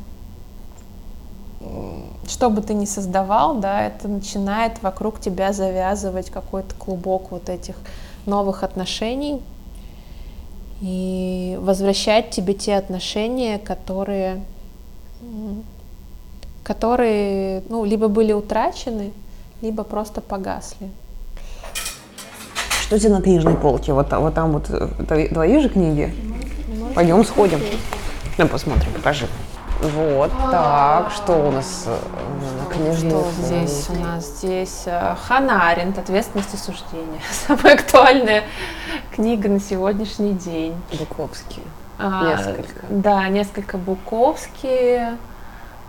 что 2.28 2.50
бы 2.50 2.62
ты 2.62 2.74
ни 2.74 2.86
создавал, 2.86 3.56
да, 3.56 3.84
это 3.88 4.08
начинает 4.08 4.82
вокруг 4.82 5.20
тебя 5.20 5.52
завязывать 5.54 6.30
какой-то 6.30 6.74
клубок 6.76 7.32
вот 7.32 7.50
этих 7.50 7.76
новых 8.26 8.64
отношений, 8.64 9.42
и 10.82 11.58
возвращать 11.62 12.32
тебе 12.32 12.54
те 12.54 12.76
отношения, 12.76 13.60
которые, 13.60 14.44
которые 16.64 17.64
ну, 17.70 17.86
либо 17.86 18.08
были 18.08 18.34
утрачены, 18.34 19.12
либо 19.62 19.84
просто 19.84 20.22
погасли. 20.22 20.90
Что 22.82 23.00
тебе 23.00 23.10
на 23.12 23.22
книжной 23.22 23.56
полке? 23.56 23.94
Вот, 23.94 24.12
вот 24.12 24.34
там 24.34 24.52
вот 24.52 24.70
э, 24.70 25.28
твои 25.30 25.60
же 25.60 25.70
книги? 25.70 26.14
Пойдем 26.96 27.24
сходим. 27.24 27.62
Ну, 28.38 28.48
посмотрим, 28.48 28.92
покажи. 28.94 29.28
Вот 29.82 30.32
так, 30.52 31.12
что 31.12 31.48
у 31.48 31.52
нас 31.52 31.88
на 32.72 32.78
книжной 32.78 33.10
Что 33.10 33.32
здесь 33.32 33.90
у 33.90 33.94
нас? 34.00 34.26
Здесь 34.26 34.84
э, 34.86 35.16
Ханна 35.28 35.70
Аренд 35.70 35.98
«Ответственность 35.98 36.54
и 36.54 36.58
суждение». 36.58 37.22
Самая 37.48 37.76
актуальная 37.76 38.44
книга 39.14 39.50
на 39.50 39.60
сегодняшний 39.60 40.34
день. 40.34 40.76
Буковские. 40.98 41.66
А, 42.00 42.36
несколько. 42.36 42.86
Да, 42.90 43.28
несколько 43.30 43.78
Буковские. 43.78 45.18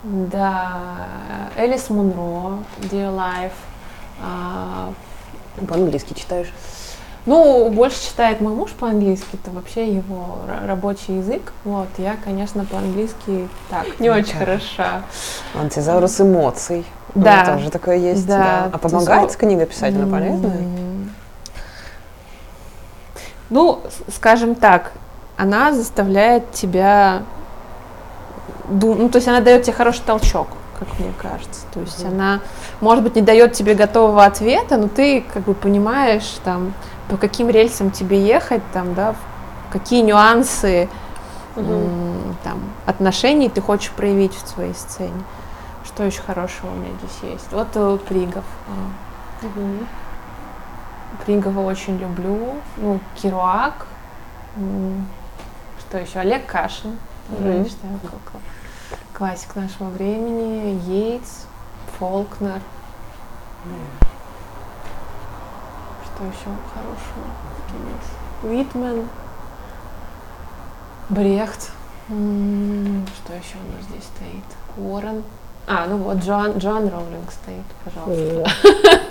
Да, 0.03 0.81
Элис 1.57 1.89
Мунро, 1.91 2.59
Dear 2.81 3.15
Life. 3.15 3.53
А, 4.21 4.93
По-английски 5.69 6.15
читаешь? 6.15 6.53
Ну, 7.25 7.71
больше 7.71 8.03
читает 8.05 8.41
мой 8.41 8.53
муж 8.53 8.73
по-английски, 8.73 9.29
это 9.35 9.53
вообще 9.53 9.95
его 9.95 10.39
рабочий 10.67 11.19
язык. 11.19 11.53
Вот, 11.65 11.87
я, 11.99 12.17
конечно, 12.25 12.65
по-английски 12.65 13.49
так, 13.71 14.01
не 14.01 14.11
очень 14.11 14.37
хороша. 14.37 15.03
Антизаврус 15.55 16.21
эмоций. 16.21 16.85
Да. 17.15 17.45
Тоже 17.45 17.71
такое 17.71 17.97
есть. 17.97 18.27
Да. 18.27 18.39
Да. 18.39 18.71
А 18.73 18.79
помогает 18.79 19.25
есть- 19.27 19.37
книга 19.39 19.67
писать, 19.67 19.95
она 19.95 20.07
полезная? 20.11 20.57
Ну, 23.51 23.81
скажем 24.13 24.55
так, 24.55 24.93
она 25.37 25.73
заставляет 25.73 26.51
тебя 26.53 27.23
ду- 28.69 28.95
ну, 28.95 29.09
то 29.09 29.17
есть 29.17 29.29
она 29.29 29.41
дает 29.41 29.65
тебе 29.65 29.75
хороший 29.75 30.03
толчок, 30.05 30.49
как 30.79 30.89
мне 30.99 31.13
кажется. 31.21 31.61
То 31.73 31.81
есть 31.81 32.05
она, 32.05 32.41
может 32.81 33.05
быть, 33.05 33.15
не 33.15 33.23
дает 33.23 33.53
тебе 33.53 33.75
готового 33.75 34.25
ответа, 34.25 34.77
но 34.79 34.89
ты 34.89 35.23
как 35.35 35.45
бы 35.45 35.55
понимаешь, 35.55 36.39
там, 36.45 36.73
по 37.09 37.17
каким 37.17 37.49
рельсам 37.51 37.91
тебе 37.91 38.25
ехать, 38.25 38.63
там, 38.73 38.95
да, 38.95 39.13
в 39.13 39.73
какие 39.73 40.03
нюансы 40.03 40.89
м, 41.57 42.37
там, 42.45 42.61
отношений 42.87 43.49
ты 43.51 43.61
хочешь 43.61 43.91
проявить 43.91 44.35
в 44.35 44.49
своей 44.49 44.75
сцене. 44.75 45.23
Что 45.85 46.05
еще 46.05 46.23
хорошего 46.23 46.71
у 46.71 46.75
меня 46.75 46.91
здесь 46.99 47.33
есть? 47.33 47.53
Вот 47.53 47.69
э, 47.75 47.99
Пригов. 48.09 48.45
А, 48.69 49.45
Пригова 51.25 51.61
очень 51.61 51.99
люблю. 51.99 52.55
Ну, 52.79 53.01
Керуак. 53.17 53.87
М, 54.57 55.07
Что 55.81 55.99
еще? 55.99 56.21
Олег 56.21 56.47
Кашин. 56.47 56.99
Я 57.41 57.65
считаю, 57.65 57.99
классик 59.13 59.55
нашего 59.57 59.89
времени. 59.91 60.81
Йейтс, 60.87 61.45
Фолкнер. 61.99 62.61
Что 66.23 66.29
еще 66.29 66.57
хорошего? 66.73 67.27
Уитмен. 68.45 69.09
Брехт. 71.09 71.71
М, 72.09 73.05
Что 73.17 73.33
еще 73.33 73.57
у 73.57 73.77
нас 73.77 73.85
здесь 73.91 74.05
стоит? 74.05 74.45
Уоррен. 74.77 75.25
А, 75.67 75.87
ну 75.89 75.97
вот, 75.99 76.19
Джоан, 76.19 76.59
Джоан 76.59 76.89
Роулинг 76.89 77.31
стоит, 77.31 77.65
пожалуйста. 77.85 78.51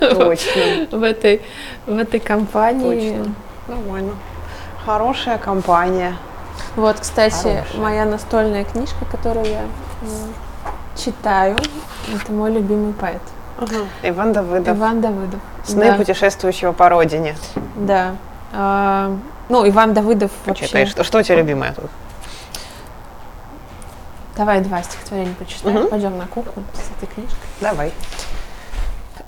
Точно. 0.00 0.98
В 0.98 1.02
этой, 1.02 1.42
в 1.86 1.96
этой 1.98 2.20
компании. 2.20 3.16
Точно. 3.18 3.34
Нормально. 3.68 4.12
Хорошая 4.84 5.38
компания. 5.38 6.16
Вот, 6.76 6.98
кстати, 7.00 7.34
Хорошая. 7.56 7.80
моя 7.80 8.04
настольная 8.06 8.64
книжка, 8.64 9.04
которую 9.10 9.46
я 9.46 9.62
читаю, 10.96 11.56
это 12.12 12.32
мой 12.32 12.50
любимый 12.52 12.92
поэт. 12.94 13.22
Иван 14.02 14.32
Давыдов. 14.32 14.76
Иван 14.76 15.00
Давыдов. 15.00 15.40
Сны 15.64 15.90
да, 15.90 15.96
путешествующего 15.96 16.72
по 16.72 16.88
родине. 16.88 17.36
да. 17.76 18.16
А, 18.54 19.16
ну, 19.48 19.66
Иван 19.68 19.94
Давыдов 19.94 20.30
Почитай. 20.44 20.82
вообще... 20.82 20.92
Что, 20.92 21.04
что 21.04 21.18
у 21.18 21.22
тебя 21.22 21.36
любимое 21.36 21.72
тут? 21.72 21.90
Давай 24.36 24.60
два 24.60 24.82
стихотворения 24.82 25.34
почитаем. 25.34 25.80
Мгм. 25.80 25.88
Пойдем 25.88 26.18
на 26.18 26.26
кухню 26.26 26.64
с 26.74 26.96
этой 26.96 27.12
книжкой. 27.12 27.38
Давай. 27.60 27.92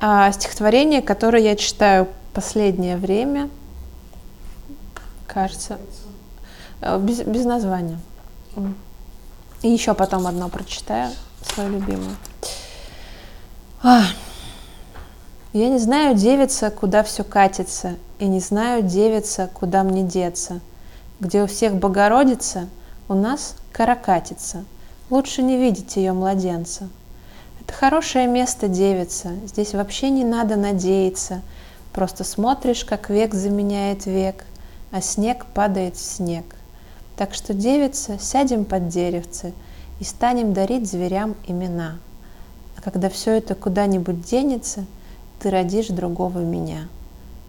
А, 0.00 0.30
стихотворение, 0.32 1.02
которое 1.02 1.42
я 1.42 1.56
читаю 1.56 2.08
последнее 2.32 2.96
время, 2.96 3.48
кажется, 5.26 5.78
э, 6.80 6.98
без, 6.98 7.20
без 7.20 7.44
названия. 7.44 7.98
И 9.62 9.68
еще 9.68 9.94
потом 9.94 10.26
одно 10.26 10.48
прочитаю, 10.48 11.10
свое 11.42 11.68
любимое. 11.70 12.16
А, 13.82 14.02
Я 15.54 15.68
не 15.68 15.78
знаю, 15.78 16.16
девица, 16.16 16.68
куда 16.68 17.04
все 17.04 17.22
катится, 17.22 17.94
и 18.18 18.26
не 18.26 18.40
знаю, 18.40 18.82
девица, 18.82 19.48
куда 19.54 19.84
мне 19.84 20.02
деться. 20.02 20.58
Где 21.20 21.44
у 21.44 21.46
всех 21.46 21.76
Богородица, 21.76 22.66
у 23.08 23.14
нас 23.14 23.54
каракатица. 23.70 24.64
Лучше 25.10 25.42
не 25.42 25.56
видеть 25.56 25.94
ее 25.94 26.12
младенца. 26.12 26.88
Это 27.60 27.72
хорошее 27.72 28.26
место, 28.26 28.66
девица. 28.66 29.30
Здесь 29.46 29.74
вообще 29.74 30.10
не 30.10 30.24
надо 30.24 30.56
надеяться. 30.56 31.40
Просто 31.92 32.24
смотришь, 32.24 32.84
как 32.84 33.08
век 33.08 33.32
заменяет 33.32 34.06
век, 34.06 34.46
а 34.90 35.00
снег 35.00 35.46
падает 35.54 35.94
в 35.94 36.00
снег. 36.00 36.46
Так 37.16 37.32
что, 37.32 37.54
девица, 37.54 38.18
сядем 38.18 38.64
под 38.64 38.88
деревце 38.88 39.52
и 40.00 40.04
станем 40.04 40.52
дарить 40.52 40.90
зверям 40.90 41.36
имена. 41.46 41.98
А 42.76 42.82
когда 42.82 43.08
все 43.08 43.36
это 43.36 43.54
куда-нибудь 43.54 44.22
денется, 44.22 44.84
ты 45.44 45.50
родишь 45.50 45.88
другого 45.88 46.38
меня, 46.38 46.88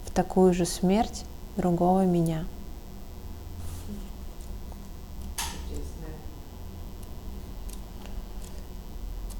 в 0.04 0.10
такую 0.10 0.52
же 0.52 0.66
смерть 0.66 1.24
другого 1.56 2.04
меня. 2.04 2.44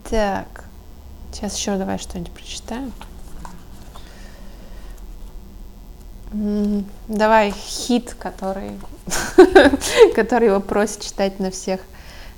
Так, 0.08 0.64
сейчас 1.30 1.54
еще 1.58 1.76
давай 1.76 1.98
что-нибудь 1.98 2.32
прочитаем. 2.32 2.94
Давай 7.08 7.50
хит, 7.50 8.14
который, 8.18 8.70
который 10.14 10.48
его 10.48 10.60
просят 10.60 11.02
читать 11.02 11.40
на 11.40 11.50
всех, 11.50 11.82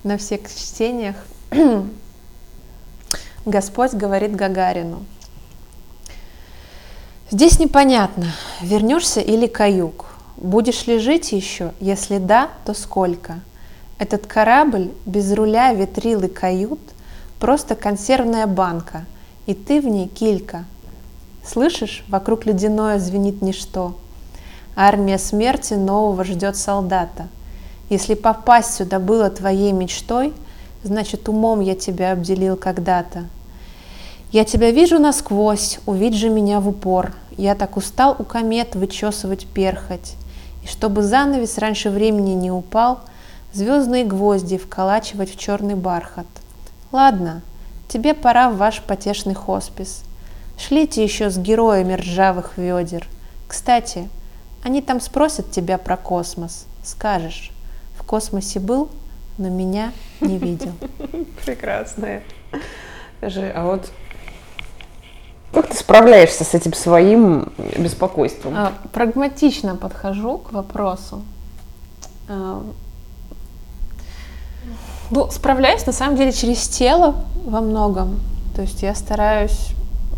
на 0.03 0.19
всех 0.19 0.53
чтениях. 0.53 1.15
Господь 3.47 3.93
говорит 3.93 4.35
Гагарину. 4.35 5.05
Здесь 7.31 7.59
непонятно, 7.59 8.33
вернешься 8.63 9.21
или 9.21 9.47
каюк. 9.47 10.07
Будешь 10.39 10.87
ли 10.87 10.99
жить 10.99 11.33
еще? 11.33 11.73
Если 11.79 12.17
да, 12.17 12.49
то 12.65 12.73
сколько? 12.73 13.41
Этот 13.99 14.27
корабль 14.27 14.93
без 15.05 15.31
руля, 15.35 15.75
ветрил 15.75 16.23
и 16.23 16.29
кают 16.29 16.81
просто 17.39 17.75
консервная 17.75 18.47
банка, 18.47 19.05
и 19.45 19.53
ты 19.53 19.83
в 19.83 19.85
ней 19.85 20.09
килька. 20.09 20.65
Слышишь, 21.45 22.03
вокруг 22.09 22.47
ледяное 22.47 22.99
звенит 22.99 23.43
ничто. 23.43 23.99
Армия 24.75 25.19
смерти 25.19 25.75
нового 25.75 26.25
ждет 26.25 26.57
солдата. 26.57 27.29
Если 27.91 28.15
попасть 28.15 28.73
сюда 28.75 28.99
было 28.99 29.29
твоей 29.29 29.73
мечтой, 29.73 30.33
значит 30.83 31.29
умом 31.29 31.61
я 31.61 31.75
тебя 31.75 32.13
обделил 32.13 32.57
когда-то. 32.57 33.25
Я 34.31 34.45
тебя 34.45 34.71
вижу 34.71 34.99
насквозь, 34.99 35.79
увидь 35.87 36.15
же 36.15 36.29
меня 36.29 36.61
в 36.61 36.69
упор. 36.69 37.15
Я 37.39 37.55
так 37.55 37.79
устал 37.79 38.15
у 38.19 38.25
комет 38.25 38.75
вычесывать 38.75 39.47
перхоть. 39.47 40.17
И 40.63 40.67
чтобы 40.67 41.03
занавес 41.03 41.57
раньше 41.57 41.89
времени 41.89 42.33
не 42.33 42.51
упал, 42.51 43.01
звездные 43.55 44.05
гвозди 44.05 44.59
вколачивать 44.59 45.33
в 45.35 45.39
черный 45.39 45.77
бархат. 45.77 46.27
Ладно, 46.93 47.41
тебе 47.89 48.13
пора 48.13 48.51
в 48.51 48.59
ваш 48.59 48.83
потешный 48.83 49.35
хоспис. 49.35 50.03
Шлите 50.59 51.03
еще 51.03 51.31
с 51.31 51.39
героями 51.39 51.95
ржавых 51.95 52.59
ведер. 52.59 53.09
Кстати, 53.47 54.11
они 54.63 54.83
там 54.83 55.01
спросят 55.01 55.51
тебя 55.51 55.79
про 55.79 55.97
космос. 55.97 56.67
Скажешь, 56.85 57.51
в 57.99 58.05
космосе 58.05 58.61
был, 58.61 58.91
но 59.39 59.49
меня 59.49 59.93
не 60.21 60.37
видел. 60.37 60.73
Прекрасная. 61.47 62.25
Скажи, 63.19 63.51
а 63.55 63.65
вот 63.65 63.91
как 65.53 65.69
ты 65.69 65.77
справляешься 65.77 66.45
с 66.45 66.55
этим 66.55 66.75
своим 66.75 67.53
беспокойством? 67.77 68.55
А, 68.57 68.73
Прагматично 68.93 69.77
подхожу 69.77 70.39
к 70.39 70.53
вопросу. 70.53 71.23
А, 72.29 72.63
Ну, 75.11 75.31
справляюсь 75.31 75.87
на 75.87 75.93
самом 75.93 76.17
деле 76.17 76.33
через 76.33 76.69
тело 76.69 77.25
во 77.47 77.61
многом. 77.63 78.21
То 78.55 78.63
есть 78.63 78.83
я 78.83 78.95
стараюсь 78.95 79.69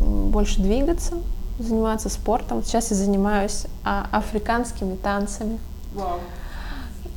больше 0.00 0.60
двигаться, 0.60 1.14
заниматься 1.60 2.08
спортом. 2.08 2.64
Сейчас 2.64 2.90
я 2.90 2.96
занимаюсь 2.96 3.66
а, 3.84 4.06
африканскими 4.10 4.96
танцами. 4.96 5.58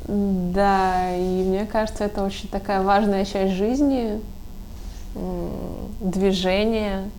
М, 0.08 0.52
Да, 0.54 1.16
и 1.16 1.44
мне 1.44 1.66
кажется, 1.66 2.04
это 2.04 2.24
очень 2.24 2.48
такая 2.50 2.84
важная 2.84 3.26
часть 3.26 3.54
жизни, 3.54 4.20
движение 6.02 7.10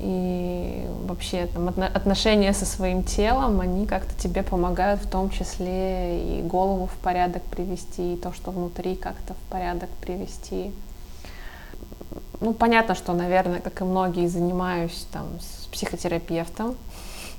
и 0.00 0.86
вообще 1.06 1.46
там, 1.46 1.68
отно- 1.68 1.92
отношения 1.92 2.52
со 2.52 2.66
своим 2.66 3.02
телом, 3.02 3.60
они 3.60 3.86
как-то 3.86 4.14
тебе 4.20 4.42
помогают 4.42 5.00
в 5.00 5.08
том 5.08 5.30
числе 5.30 6.38
и 6.38 6.42
голову 6.42 6.86
в 6.86 6.96
порядок 7.02 7.42
привести, 7.42 8.14
и 8.14 8.16
то, 8.16 8.32
что 8.32 8.50
внутри 8.50 8.96
как-то 8.96 9.34
в 9.34 9.50
порядок 9.50 9.88
привести. 10.00 10.72
Ну, 12.40 12.52
понятно, 12.52 12.94
что, 12.94 13.12
наверное, 13.12 13.60
как 13.60 13.80
и 13.80 13.84
многие, 13.84 14.26
занимаюсь 14.26 15.06
там 15.12 15.26
с 15.40 15.66
психотерапевтом. 15.66 16.76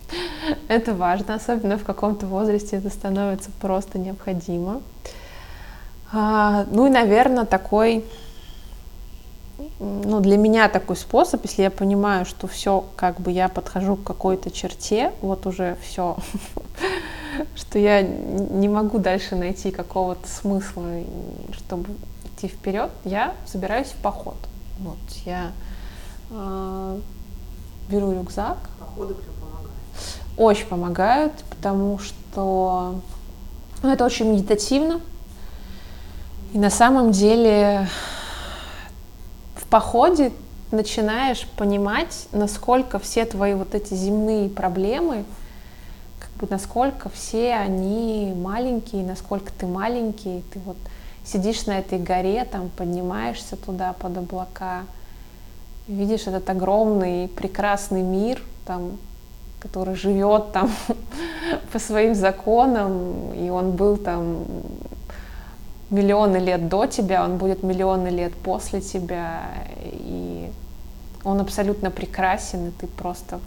Это 0.68 0.94
важно, 0.94 1.36
особенно 1.36 1.78
в 1.78 1.84
каком-то 1.84 2.26
возрасте 2.26 2.78
это 2.78 2.90
становится 2.90 3.52
просто 3.62 4.00
необходимо. 4.00 4.82
А, 6.12 6.66
ну 6.72 6.88
и, 6.88 6.90
наверное, 6.90 7.46
такой, 7.46 8.06
ну, 9.80 10.20
для 10.22 10.38
меня 10.38 10.70
такой 10.70 10.96
способ, 10.96 11.44
если 11.46 11.62
я 11.62 11.72
понимаю, 11.72 12.26
что 12.26 12.48
все, 12.48 12.86
как 12.96 13.20
бы 13.22 13.32
я 13.32 13.48
подхожу 13.48 13.96
к 13.96 14.04
какой-то 14.04 14.50
черте, 14.50 15.12
вот 15.22 15.46
уже 15.46 15.78
все, 15.84 16.18
что 17.56 17.78
я 17.78 18.02
не 18.02 18.70
могу 18.70 18.98
дальше 18.98 19.36
найти 19.36 19.70
какого-то 19.70 20.28
смысла, 20.28 20.84
чтобы 21.54 21.90
идти 22.26 22.48
вперед, 22.48 22.90
я 23.06 23.36
собираюсь 23.46 23.90
в 23.90 23.98
поход. 23.98 24.38
Вот, 24.80 24.98
я 25.26 25.52
а, 26.32 27.00
беру 27.90 28.12
рюкзак. 28.14 28.58
Походы 28.80 29.14
прям 29.14 29.34
помогают. 29.36 29.74
Очень 30.38 30.68
помогают, 30.68 31.34
потому 31.50 32.00
что 32.00 33.02
ну, 33.84 33.92
это 33.92 34.06
очень 34.06 34.32
медитативно. 34.32 35.02
И 36.54 36.58
на 36.58 36.70
самом 36.70 37.12
деле 37.12 37.88
походе 39.70 40.32
начинаешь 40.72 41.48
понимать, 41.58 42.28
насколько 42.32 43.00
все 43.00 43.26
твои 43.26 43.54
вот 43.54 43.76
эти 43.76 43.94
земные 43.94 44.50
проблемы, 44.50 45.24
как 46.20 46.30
бы 46.40 46.48
насколько 46.50 47.10
все 47.10 47.54
они 47.54 48.34
маленькие, 48.36 49.06
насколько 49.06 49.52
ты 49.58 49.66
маленький, 49.66 50.44
ты 50.52 50.60
вот 50.66 50.78
сидишь 51.26 51.66
на 51.66 51.80
этой 51.80 52.00
горе, 52.00 52.46
там 52.46 52.70
поднимаешься 52.70 53.56
туда 53.56 53.94
под 53.94 54.18
облака, 54.18 54.84
видишь 55.88 56.28
этот 56.28 56.50
огромный 56.50 57.28
прекрасный 57.28 58.02
мир, 58.02 58.42
там, 58.66 58.98
который 59.60 59.96
живет 59.96 60.52
там 60.52 60.72
по 61.72 61.80
своим 61.80 62.14
законам, 62.14 63.34
и 63.34 63.50
он 63.50 63.72
был 63.72 63.98
там 63.98 64.46
миллионы 65.90 66.38
лет 66.38 66.68
до 66.68 66.86
тебя, 66.86 67.24
он 67.24 67.38
будет 67.38 67.64
миллионы 67.64 68.10
лет 68.10 68.34
после 68.36 68.82
тебя, 68.82 69.44
и 69.84 70.52
он 71.24 71.40
абсолютно 71.40 71.92
прекрасен, 71.92 72.68
и 72.68 72.72
ты 72.72 72.88
просто 72.88 73.40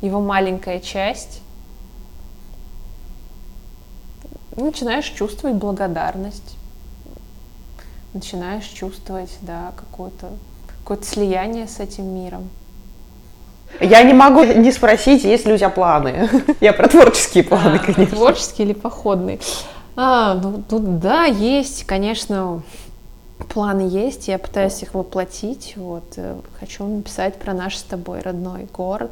его 0.00 0.20
маленькая 0.20 0.80
часть. 0.80 1.40
Начинаешь 4.56 5.06
чувствовать 5.06 5.56
благодарность, 5.56 6.56
начинаешь 8.12 8.66
чувствовать, 8.66 9.34
да, 9.40 9.72
какое-то 9.76 10.30
какое 10.82 10.98
слияние 11.02 11.68
с 11.68 11.80
этим 11.80 12.04
миром. 12.14 12.50
Я 13.80 14.02
не 14.02 14.12
могу 14.12 14.44
не 14.44 14.70
спросить, 14.70 15.24
есть 15.24 15.46
ли 15.46 15.54
у 15.54 15.56
тебя 15.56 15.70
планы. 15.70 16.28
Я 16.60 16.72
про 16.72 16.88
творческие 16.88 17.44
планы, 17.44 17.78
конечно. 17.78 18.16
Творческие 18.16 18.66
или 18.66 18.74
походные? 18.74 19.38
А, 19.94 20.34
ну 20.34 20.62
тут 20.68 21.00
да, 21.00 21.24
есть, 21.24 21.84
конечно, 21.84 22.62
планы 23.52 23.82
есть, 23.82 24.28
я 24.28 24.38
пытаюсь 24.38 24.82
их 24.82 24.94
воплотить. 24.94 25.74
Вот, 25.76 26.04
э, 26.16 26.36
хочу 26.58 26.86
написать 26.86 27.38
про 27.38 27.52
наш 27.52 27.76
с 27.76 27.82
тобой 27.82 28.20
родной 28.20 28.66
город. 28.72 29.10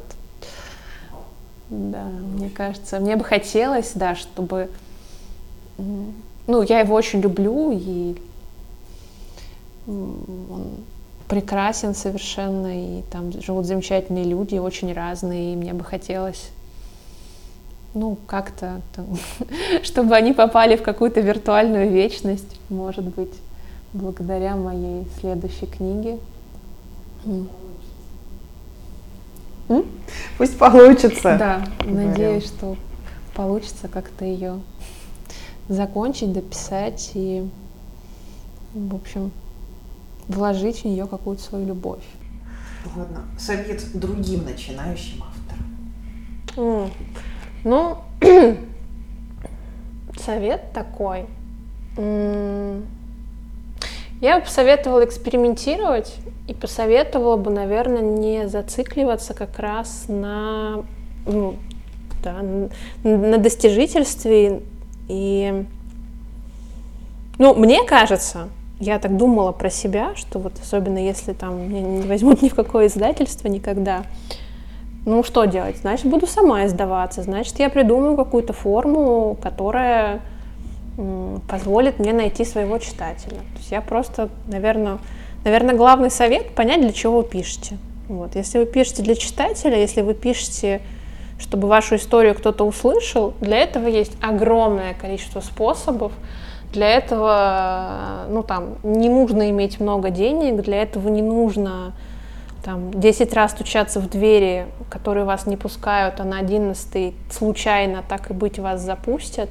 Да, 1.69 2.03
мне 2.03 2.49
кажется, 2.49 2.99
мне 2.99 3.15
бы 3.15 3.23
хотелось, 3.23 3.91
да, 3.95 4.15
чтобы, 4.15 4.69
ну, 5.77 6.61
я 6.63 6.79
его 6.79 6.95
очень 6.95 7.21
люблю, 7.21 7.71
и 7.71 8.17
он 9.87 10.67
прекрасен 11.29 11.95
совершенно, 11.95 12.99
и 12.99 13.03
там 13.03 13.31
живут 13.41 13.65
замечательные 13.65 14.25
люди, 14.25 14.57
очень 14.57 14.91
разные, 14.91 15.53
и 15.53 15.55
мне 15.55 15.73
бы 15.73 15.85
хотелось 15.85 16.49
ну, 17.93 18.17
как-то, 18.25 18.81
чтобы 19.83 20.15
они 20.15 20.33
попали 20.33 20.75
в 20.75 20.83
какую-то 20.83 21.21
виртуальную 21.21 21.89
вечность, 21.89 22.59
может 22.69 23.05
быть, 23.05 23.33
благодаря 23.93 24.55
моей 24.55 25.05
следующей 25.19 25.65
книге. 25.65 26.17
Пусть 30.37 30.57
получится. 30.57 31.37
Да, 31.37 31.65
Говорим. 31.79 32.07
надеюсь, 32.09 32.45
что 32.45 32.75
получится 33.33 33.87
как-то 33.87 34.25
ее 34.25 34.59
закончить, 35.69 36.33
дописать 36.33 37.11
и, 37.13 37.47
в 38.73 38.95
общем, 38.95 39.31
вложить 40.27 40.81
в 40.81 40.85
нее 40.85 41.07
какую-то 41.07 41.41
свою 41.41 41.67
любовь. 41.67 42.03
Ладно, 42.95 43.23
совет 43.39 43.83
другим 43.93 44.43
начинающим 44.43 45.23
авторам. 45.23 46.91
Ну, 47.63 47.97
совет 50.17 50.73
такой. 50.73 51.25
Я 54.21 54.37
бы 54.37 54.45
посоветовала 54.45 55.03
экспериментировать 55.03 56.15
и 56.47 56.53
посоветовала 56.53 57.37
бы, 57.37 57.49
наверное, 57.49 58.01
не 58.01 58.47
зацикливаться 58.47 59.33
как 59.33 59.57
раз 59.57 60.05
на, 60.07 60.83
ну, 61.25 61.55
да, 62.23 62.41
на 63.03 63.37
достижительстве. 63.37 64.61
И, 65.07 65.65
ну, 67.39 67.55
мне 67.55 67.83
кажется, 67.83 68.49
я 68.79 68.99
так 68.99 69.17
думала 69.17 69.51
про 69.51 69.69
себя, 69.69 70.15
что 70.15 70.39
вот 70.39 70.53
особенно 70.61 70.97
если 70.97 71.33
там 71.33 71.69
меня 71.69 71.81
не 71.81 72.01
возьмут 72.01 72.41
ни 72.43 72.49
в 72.49 72.55
какое 72.55 72.87
издательство 72.87 73.47
никогда, 73.47 74.03
ну, 75.05 75.23
что 75.23 75.45
делать? 75.45 75.77
Значит, 75.77 76.05
буду 76.05 76.27
сама 76.27 76.65
издаваться. 76.65 77.23
Значит, 77.23 77.59
я 77.59 77.69
придумаю 77.69 78.15
какую-то 78.15 78.53
форму, 78.53 79.37
которая 79.41 80.21
позволит 81.49 81.99
мне 81.99 82.13
найти 82.13 82.45
своего 82.45 82.77
читателя. 82.77 83.37
То 83.37 83.57
есть 83.57 83.71
я 83.71 83.81
просто, 83.81 84.29
наверное, 84.47 84.99
наверное, 85.43 85.75
главный 85.75 86.11
совет 86.11 86.53
понять, 86.53 86.81
для 86.81 86.91
чего 86.91 87.17
вы 87.17 87.23
пишете. 87.23 87.77
Вот. 88.07 88.35
Если 88.35 88.59
вы 88.59 88.65
пишете 88.65 89.01
для 89.01 89.15
читателя, 89.15 89.77
если 89.77 90.01
вы 90.01 90.13
пишете, 90.13 90.81
чтобы 91.39 91.67
вашу 91.67 91.95
историю 91.95 92.35
кто-то 92.35 92.65
услышал, 92.65 93.33
для 93.41 93.57
этого 93.57 93.87
есть 93.87 94.15
огромное 94.21 94.93
количество 94.93 95.39
способов. 95.39 96.11
Для 96.73 96.89
этого, 96.89 98.27
ну 98.29 98.43
там, 98.43 98.75
не 98.83 99.09
нужно 99.09 99.49
иметь 99.49 99.79
много 99.79 100.09
денег, 100.09 100.61
для 100.61 100.81
этого 100.83 101.09
не 101.09 101.21
нужно 101.21 101.93
там 102.63 102.91
10 102.91 103.33
раз 103.33 103.51
стучаться 103.51 103.99
в 103.99 104.09
двери, 104.09 104.67
которые 104.89 105.25
вас 105.25 105.45
не 105.45 105.57
пускают, 105.57 106.19
а 106.19 106.23
на 106.23 106.39
11 106.39 107.13
случайно 107.31 108.03
так 108.07 108.29
и 108.29 108.33
быть 108.33 108.59
вас 108.59 108.81
запустят, 108.81 109.49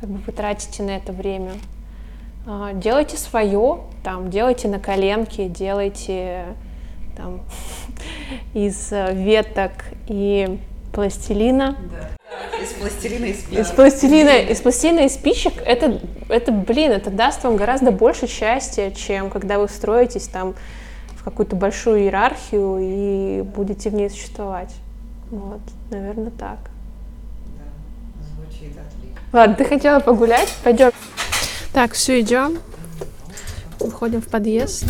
как 0.00 0.08
бы 0.08 0.18
вы 0.26 0.32
тратите 0.32 0.82
на 0.82 0.96
это 0.96 1.12
время. 1.12 1.52
А, 2.46 2.72
делайте 2.72 3.16
свое, 3.16 3.80
там, 4.02 4.30
делайте 4.30 4.68
на 4.68 4.78
коленке, 4.78 5.48
делайте 5.48 6.44
там, 7.16 7.40
из 8.54 8.92
э, 8.92 9.12
веток 9.12 9.72
и 10.06 10.58
пластилина. 10.92 11.76
Да. 11.90 12.62
Из 12.62 12.72
пластилина 12.72 13.24
и 13.26 13.34
спичек. 13.34 13.58
Из 13.58 13.70
пластилина, 13.70 14.38
из 14.38 14.60
пластилина 14.60 15.00
и 15.00 15.08
спичек 15.08 15.54
это, 15.64 16.00
это, 16.28 16.52
блин, 16.52 16.92
это 16.92 17.10
даст 17.10 17.44
вам 17.44 17.56
гораздо 17.56 17.90
больше 17.90 18.26
счастья, 18.26 18.90
чем 18.92 19.28
когда 19.28 19.58
вы 19.58 19.68
строитесь 19.68 20.28
там 20.28 20.54
какую-то 21.26 21.56
большую 21.56 22.02
иерархию 22.02 22.78
и 22.80 23.42
будете 23.42 23.90
в 23.90 23.94
ней 23.94 24.08
существовать. 24.08 24.72
Вот, 25.28 25.60
наверное, 25.90 26.30
так. 26.30 26.58
Да, 27.58 27.64
звучит 28.36 28.78
отлично. 28.78 29.18
Ладно, 29.32 29.56
ты 29.56 29.64
хотела 29.64 29.98
погулять? 29.98 30.54
Пойдем. 30.62 30.92
Так, 31.72 31.94
все, 31.94 32.20
идем. 32.20 32.58
Выходим 33.80 34.22
в 34.22 34.28
подъезд. 34.28 34.84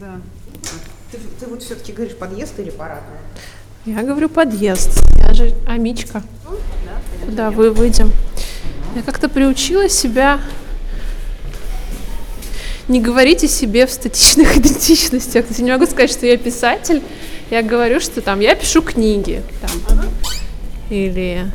Да. 0.00 0.16
Ты, 1.12 1.18
ты 1.38 1.46
вот 1.46 1.62
все-таки 1.62 1.92
говоришь 1.92 2.16
подъезд 2.16 2.58
или 2.58 2.70
парадную? 2.70 3.18
Я 3.84 4.02
говорю 4.02 4.30
подъезд. 4.30 4.98
Я 5.18 5.34
же 5.34 5.54
Амичка. 5.68 6.22
Да, 7.26 7.32
да 7.32 7.50
вы 7.50 7.70
выйдем. 7.70 8.10
Я 8.96 9.02
как-то 9.02 9.28
приучила 9.28 9.90
себя 9.90 10.40
не 12.88 13.00
говорите 13.00 13.48
себе 13.48 13.86
в 13.86 13.90
статичных 13.90 14.56
идентичностях. 14.58 15.46
Я 15.50 15.64
не 15.64 15.72
могу 15.72 15.86
сказать, 15.86 16.10
что 16.10 16.26
я 16.26 16.36
писатель. 16.36 17.02
Я 17.50 17.62
говорю, 17.62 18.00
что 18.00 18.20
там 18.20 18.40
я 18.40 18.54
пишу 18.54 18.82
книги. 18.82 19.42
Там, 19.60 20.00
Или 20.90 21.46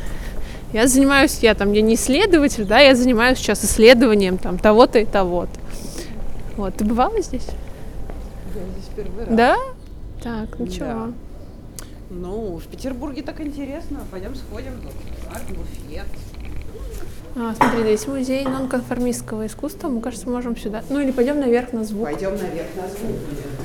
я 0.72 0.86
занимаюсь, 0.86 1.38
я 1.42 1.54
там, 1.54 1.72
я 1.72 1.82
не 1.82 1.94
исследователь, 1.94 2.64
да, 2.64 2.78
я 2.78 2.94
занимаюсь 2.94 3.38
сейчас 3.38 3.64
исследованием 3.64 4.38
там 4.38 4.56
того-то 4.56 5.00
и 5.00 5.04
того-то. 5.04 5.50
Вот, 6.56 6.76
ты 6.76 6.84
бывала 6.84 7.20
здесь? 7.20 7.46
Я 8.54 8.62
здесь 8.72 8.90
первый 8.94 9.24
раз. 9.26 9.34
Да? 9.34 9.56
Так, 10.22 10.58
ничего. 10.60 10.86
Да. 10.86 11.12
Ну, 12.10 12.56
в 12.58 12.66
Петербурге 12.66 13.22
так 13.22 13.40
интересно. 13.40 14.00
Пойдем 14.10 14.34
сходим 14.34 14.72
в 14.72 15.48
буфет. 15.52 16.06
А, 17.36 17.54
смотри, 17.54 17.82
здесь 17.82 18.06
музей 18.06 18.44
нонконформистского 18.44 19.46
искусства. 19.46 19.88
Мы, 19.88 20.00
кажется, 20.00 20.28
можем 20.28 20.56
сюда. 20.56 20.82
Ну 20.90 21.00
или 21.00 21.12
пойдем 21.12 21.38
наверх 21.38 21.72
на 21.72 21.84
звук. 21.84 22.04
Пойдем 22.04 22.36
наверх 22.36 22.68
на 22.74 22.88
звук. 22.88 23.16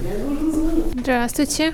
Мне 0.01 0.17
нужен 0.23 0.51
звук. 0.51 0.85
Здравствуйте. 0.93 1.73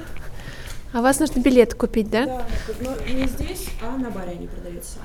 А 0.93 1.01
вас 1.01 1.19
нужно 1.19 1.39
билет 1.39 1.73
купить, 1.73 2.09
да? 2.09 2.25
Да, 2.25 2.45
но 2.81 3.13
не 3.13 3.27
здесь, 3.27 3.67
а 3.81 3.97
на 3.97 4.09
баре 4.09 4.31
они 4.31 4.47
продаются. 4.47 4.99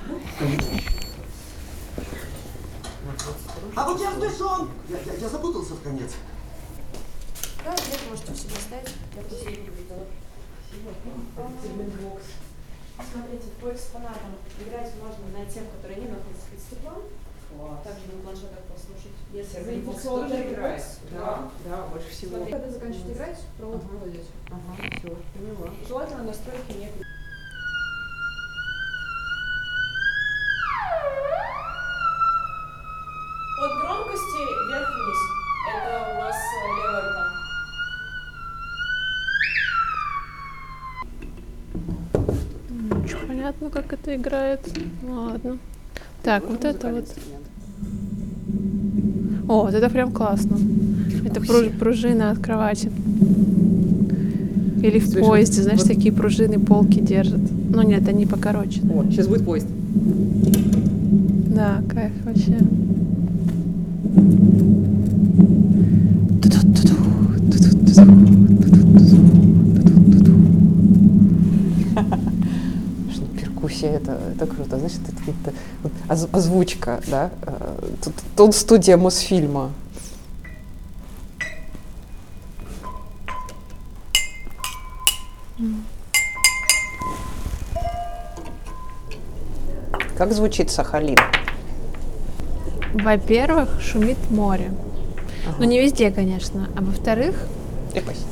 А 3.75 3.89
вот 3.89 4.01
я 4.01 4.11
сбежал! 4.11 4.67
Я, 4.89 4.97
я, 5.13 5.19
я 5.19 5.29
запутался 5.29 5.73
в 5.75 5.81
конец. 5.81 6.11
Да, 7.63 7.71
билет 7.71 7.99
можете 8.09 8.31
у 8.31 8.35
себя 8.35 8.55
оставить. 8.57 8.97
Смотрите, 12.97 13.45
по 13.61 13.71
экспонатам 13.71 14.33
играть 14.59 14.91
можно 14.97 15.25
на 15.37 15.45
тем, 15.45 15.65
которые 15.69 16.01
не 16.01 16.07
находятся 16.07 16.49
под 16.49 16.59
стеклом. 16.59 17.03
также 17.83 18.05
на 18.11 18.21
планшетах 18.23 18.59
послушать. 18.65 19.13
Если 19.31 19.53
Сергей, 19.53 19.81
заинтересованы, 19.81 20.27
кто-то 20.27 20.53
играет. 20.53 20.83
Да. 21.11 21.49
да, 21.65 21.81
больше 21.87 22.09
всего. 22.09 22.37
Смотри, 22.37 22.51
когда 22.53 22.69
заканчиваете 22.69 23.13
играть, 23.13 23.39
провод 23.57 23.81
Ага. 23.83 23.97
кладете. 23.99 24.31
Ага, 24.49 24.89
все, 24.97 25.17
поняла. 25.33 25.73
Желательно 25.87 26.23
настройки 26.23 26.71
не 26.73 26.87
От 33.59 33.81
громкости 33.81 34.41
вверх-вниз. 34.69 35.19
Это 35.73 36.13
у 36.13 36.17
вас 36.17 36.35
э, 36.35 36.67
левая 36.77 37.01
рука. 37.09 37.46
Понятно, 43.37 43.69
как 43.69 43.93
это 43.93 44.15
играет. 44.15 44.59
Ладно. 45.07 45.57
Так, 46.23 46.43
вот 46.49 46.65
это 46.65 46.91
вот. 46.91 47.05
О, 49.47 49.63
вот 49.65 49.73
это 49.73 49.89
прям 49.89 50.11
классно. 50.11 50.57
Это 51.25 51.39
пру- 51.39 51.77
пружина 51.77 52.31
от 52.31 52.39
кровати. 52.39 52.91
Или 54.81 54.99
в 54.99 55.07
Слышь, 55.07 55.25
поезде, 55.25 55.61
знаешь, 55.63 55.79
вот- 55.81 55.87
такие 55.87 56.11
пружины 56.13 56.59
полки 56.59 56.99
держат. 56.99 57.41
Ну 57.69 57.81
нет, 57.83 58.07
они 58.07 58.25
покороче. 58.25 58.81
О, 58.93 59.03
сейчас 59.09 59.27
будет 59.27 59.45
поезд. 59.45 59.67
Да, 61.55 61.81
кайф 61.89 62.11
вообще. 62.25 62.57
Что 73.11 73.25
перкуссия, 73.39 73.99
это, 74.37 74.47
круто. 74.47 74.77
Значит, 74.79 74.99
это 75.07 75.17
какие-то 75.17 75.53
вот 75.83 75.91
оз- 76.09 76.27
озвучка, 76.31 77.01
да? 77.07 77.31
Э, 77.41 77.77
Тут, 78.03 78.13
тут 78.35 78.55
студия 78.55 78.97
Мосфильма. 78.97 79.71
Как 90.17 90.33
звучит 90.33 90.71
Сахалин? 90.71 91.17
Во-первых, 92.93 93.79
шумит 93.81 94.17
море. 94.31 94.71
Ну, 95.59 95.65
не 95.65 95.79
везде, 95.79 96.11
конечно. 96.11 96.67
А 96.75 96.81
во-вторых, 96.81 97.35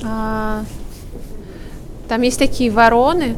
а, 0.03 0.63
там 2.09 2.21
есть 2.21 2.39
такие 2.39 2.71
вороны 2.71 3.35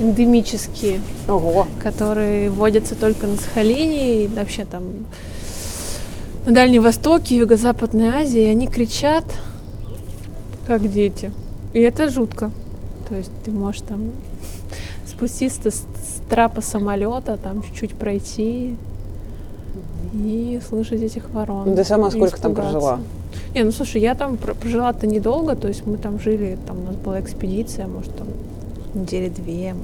эндемические, 0.00 1.00
Ого. 1.28 1.66
которые 1.82 2.50
водятся 2.50 2.94
только 2.94 3.26
на 3.26 3.36
Сахалине 3.36 4.24
и 4.24 4.26
вообще 4.28 4.64
там 4.64 4.82
на 6.46 6.52
Дальнем 6.52 6.82
Востоке, 6.82 7.36
Юго-Западной 7.36 8.08
Азии, 8.08 8.42
и 8.42 8.50
они 8.50 8.66
кричат, 8.66 9.24
как 10.66 10.90
дети. 10.90 11.32
И 11.72 11.80
это 11.80 12.08
жутко. 12.10 12.50
То 13.08 13.14
есть 13.14 13.30
ты 13.44 13.50
можешь 13.50 13.82
там 13.82 14.12
спуститься 15.06 15.70
с, 15.70 15.74
с 15.74 16.20
трапа 16.28 16.60
самолета, 16.60 17.36
там 17.36 17.62
чуть-чуть 17.62 17.94
пройти 17.94 18.76
и 20.12 20.60
слышать 20.68 21.02
этих 21.02 21.30
ворон. 21.30 21.70
Ну, 21.70 21.76
ты 21.76 21.84
сама 21.84 22.10
сколько 22.10 22.40
там 22.40 22.54
прожила? 22.54 23.00
Не, 23.54 23.62
ну 23.64 23.72
слушай, 23.72 24.00
я 24.00 24.14
там 24.14 24.36
про- 24.36 24.54
прожила-то 24.54 25.06
недолго, 25.06 25.56
то 25.56 25.68
есть 25.68 25.86
мы 25.86 25.96
там 25.96 26.20
жили, 26.20 26.58
там 26.66 26.80
у 26.80 26.82
нас 26.86 26.96
была 26.96 27.20
экспедиция, 27.20 27.86
может, 27.86 28.16
там 28.16 28.26
недели 28.94 29.28
две, 29.28 29.74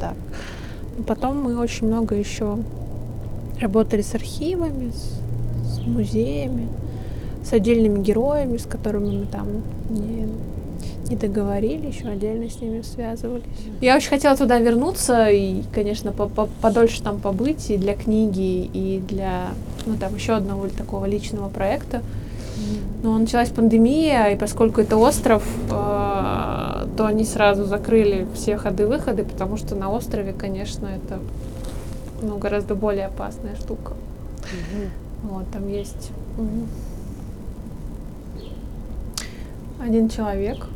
так. 0.00 0.14
Потом 1.06 1.42
мы 1.42 1.58
очень 1.58 1.86
много 1.86 2.14
еще 2.14 2.58
работали 3.60 4.02
с 4.02 4.14
архивами, 4.14 4.90
с, 4.90 5.76
с 5.76 5.86
музеями, 5.86 6.68
с 7.44 7.52
отдельными 7.52 8.02
героями, 8.02 8.56
с 8.56 8.64
которыми 8.66 9.20
мы 9.20 9.26
там 9.26 9.46
не, 9.90 10.26
не 11.08 11.16
договорили, 11.16 11.86
еще 11.86 12.08
отдельно 12.08 12.48
с 12.50 12.60
ними 12.60 12.82
связывались. 12.82 13.44
Я 13.80 13.96
очень 13.96 14.08
хотела 14.08 14.36
туда 14.36 14.58
вернуться 14.58 15.28
и, 15.28 15.62
конечно, 15.72 16.12
по- 16.12 16.28
по- 16.28 16.48
подольше 16.60 17.02
там 17.02 17.20
побыть 17.20 17.70
и 17.70 17.76
для 17.76 17.94
книги, 17.94 18.68
и 18.72 19.02
для, 19.06 19.48
ну, 19.84 19.96
там, 19.96 20.14
еще 20.14 20.32
одного 20.32 20.68
такого 20.68 21.04
личного 21.06 21.48
проекта. 21.48 22.02
Но 23.06 23.16
началась 23.16 23.50
пандемия, 23.50 24.32
и 24.32 24.36
поскольку 24.36 24.80
это 24.80 24.96
остров, 24.96 25.44
э, 25.70 26.88
то 26.96 27.06
они 27.06 27.24
сразу 27.24 27.64
закрыли 27.64 28.26
все 28.34 28.56
ходы-выходы, 28.56 29.22
потому 29.22 29.56
что 29.56 29.76
на 29.76 29.92
острове, 29.92 30.32
конечно, 30.32 30.88
это 30.88 31.20
ну, 32.20 32.36
гораздо 32.36 32.74
более 32.74 33.06
опасная 33.06 33.54
штука. 33.54 33.92
Вот, 35.22 35.44
там 35.52 35.68
есть 35.68 36.10
м, 36.36 36.66
один 39.80 40.08
человек, 40.08 40.66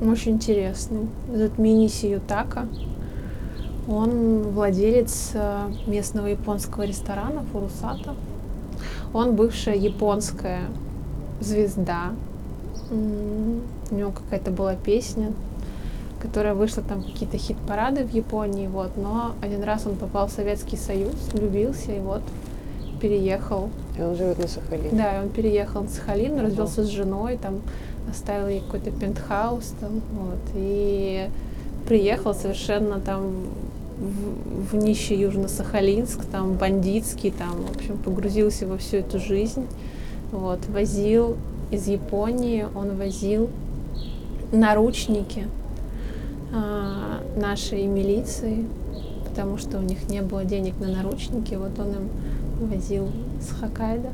очень 0.00 0.34
интересный, 0.34 1.08
зовут 1.34 1.58
Миниси 1.58 2.06
Ютака. 2.06 2.68
Он 3.88 4.42
владелец 4.42 5.32
э, 5.34 5.68
местного 5.88 6.28
японского 6.28 6.84
ресторана 6.84 7.42
Фурусата. 7.50 8.14
Он 9.12 9.34
бывшая 9.34 9.74
японская 9.74 10.60
звезда. 11.40 12.12
У 12.90 13.94
него 13.94 14.12
какая-то 14.12 14.50
была 14.50 14.74
песня, 14.74 15.32
которая 16.20 16.54
вышла 16.54 16.82
там 16.82 17.02
какие-то 17.02 17.36
хит-парады 17.36 18.04
в 18.04 18.12
Японии, 18.12 18.66
вот. 18.66 18.96
Но 18.96 19.34
один 19.42 19.62
раз 19.62 19.86
он 19.86 19.96
попал 19.96 20.28
в 20.28 20.30
Советский 20.30 20.76
Союз, 20.76 21.14
влюбился 21.32 21.92
и 21.92 22.00
вот 22.00 22.22
переехал. 23.00 23.70
И 23.98 24.02
он 24.02 24.14
живет 24.16 24.38
на 24.38 24.48
Сахалине. 24.48 24.90
Да, 24.92 25.18
и 25.18 25.24
он 25.24 25.30
переехал 25.30 25.82
на 25.82 25.88
Сахалин, 25.88 26.38
развелся 26.38 26.84
с 26.84 26.88
женой, 26.88 27.38
там 27.40 27.60
оставил 28.10 28.48
ей 28.48 28.60
какой-то 28.60 28.90
пентхаус 28.90 29.74
там, 29.80 30.00
вот. 30.12 30.38
И 30.54 31.28
приехал 31.88 32.34
совершенно 32.34 33.00
там 33.00 33.46
в, 33.98 34.70
в 34.70 34.74
нищий 34.76 35.16
Южно-Сахалинск, 35.16 36.24
там 36.30 36.54
бандитский, 36.54 37.30
там, 37.30 37.62
в 37.62 37.76
общем, 37.76 37.96
погрузился 37.98 38.66
во 38.66 38.76
всю 38.76 38.98
эту 38.98 39.18
жизнь. 39.18 39.66
Вот, 40.32 40.66
возил 40.68 41.36
из 41.70 41.86
Японии, 41.86 42.66
он 42.74 42.96
возил 42.96 43.50
наручники 44.52 45.46
а, 46.52 47.20
нашей 47.36 47.86
милиции, 47.86 48.66
потому 49.28 49.58
что 49.58 49.78
у 49.78 49.82
них 49.82 50.08
не 50.08 50.22
было 50.22 50.44
денег 50.44 50.74
на 50.78 50.88
наручники, 50.88 51.54
вот 51.54 51.78
он 51.78 51.88
им 51.88 52.08
возил 52.68 53.08
с 53.40 53.50
Хоккайдо. 53.60 54.10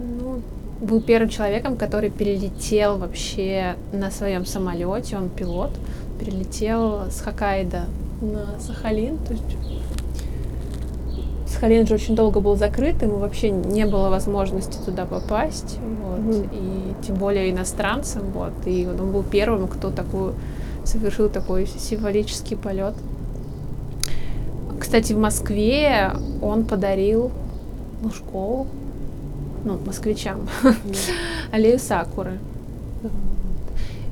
Ну, 0.00 0.42
был 0.80 1.00
первым 1.00 1.28
человеком, 1.28 1.76
который 1.76 2.10
перелетел 2.10 2.98
вообще 2.98 3.76
на 3.92 4.10
своем 4.10 4.46
самолете, 4.46 5.16
он 5.16 5.28
пилот, 5.28 5.72
перелетел 6.20 7.10
с 7.10 7.20
Хоккайдо 7.20 7.86
на 8.20 8.60
Сахалин, 8.60 9.18
то 9.18 9.32
есть 9.32 9.56
Же 11.60 11.94
очень 11.94 12.14
долго 12.14 12.40
был 12.40 12.56
закрыт, 12.56 13.02
ему 13.02 13.16
вообще 13.16 13.50
не 13.50 13.84
было 13.86 14.10
возможности 14.10 14.78
туда 14.84 15.04
попасть, 15.04 15.78
вот, 16.02 16.18
Мгм. 16.20 16.48
и 16.52 16.94
тем 17.06 17.16
более 17.16 17.50
иностранцам, 17.50 18.22
вот, 18.32 18.52
и 18.64 18.86
он 18.86 19.12
был 19.12 19.22
первым, 19.22 19.66
кто 19.66 19.90
такую 19.90 20.34
совершил 20.84 21.28
такой 21.28 21.66
символический 21.66 22.56
полет. 22.56 22.94
Кстати, 24.80 25.12
в 25.12 25.18
Москве 25.18 26.12
он 26.40 26.64
подарил 26.64 27.30
ну, 28.02 28.10
школу, 28.10 28.66
ну, 29.64 29.78
москвичам, 29.84 30.48
аллею 31.52 31.78
Сакуры. 31.78 32.38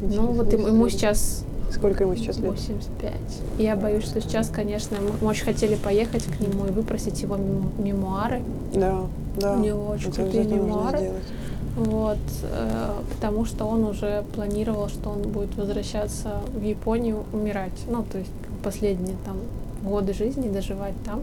Ну, 0.03 0.27
вот 0.27 0.53
ему, 0.53 0.67
ему 0.67 0.89
сейчас 0.89 1.45
Сколько 1.71 2.05
ему 2.05 2.15
сейчас 2.17 2.39
лет? 2.39 2.51
85. 2.51 3.13
Я 3.59 3.77
боюсь, 3.77 4.05
что 4.05 4.21
сейчас, 4.21 4.49
конечно, 4.49 4.97
мы 5.21 5.29
очень 5.29 5.45
хотели 5.45 5.75
поехать 5.75 6.25
к 6.25 6.41
нему 6.41 6.67
и 6.67 6.71
выпросить 6.71 7.21
его 7.23 7.37
мем- 7.37 7.71
мемуары. 7.79 8.43
Да, 8.75 9.03
да. 9.37 9.55
У 9.55 9.59
него 9.61 9.87
очень 9.89 10.09
Это 10.09 10.23
крутые 10.23 10.45
мемуары. 10.45 11.11
Вот, 11.77 12.19
э, 12.43 12.91
потому 13.15 13.45
что 13.45 13.67
он 13.67 13.85
уже 13.85 14.25
планировал, 14.35 14.89
что 14.89 15.11
он 15.11 15.23
будет 15.23 15.55
возвращаться 15.57 16.41
в 16.55 16.63
Японию 16.63 17.25
умирать. 17.35 17.79
Ну, 17.91 18.03
то 18.11 18.19
есть 18.19 18.31
последние 18.63 19.17
там 19.27 19.37
годы 19.83 20.15
жизни 20.15 20.49
доживать 20.49 20.95
там. 21.05 21.21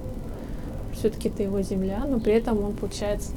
Все-таки 0.93 1.29
это 1.29 1.41
его 1.41 1.61
земля, 1.63 2.03
но 2.07 2.19
при 2.19 2.33
этом 2.33 2.63
он, 2.63 2.73
получается, 2.73 3.31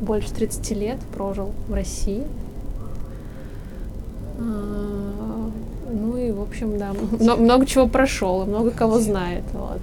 больше 0.00 0.32
30 0.34 0.72
лет 0.72 0.98
прожил 1.14 1.52
в 1.68 1.74
России. 1.74 2.24
А, 4.38 5.50
Ну 5.94 6.16
и, 6.16 6.32
в 6.32 6.41
общем, 6.52 6.78
да, 6.78 6.92
мно- 7.18 7.36
много 7.36 7.66
чего 7.66 7.86
прошел, 7.86 8.44
много 8.44 8.70
кого 8.70 9.00
знает. 9.00 9.42
Вот. 9.54 9.80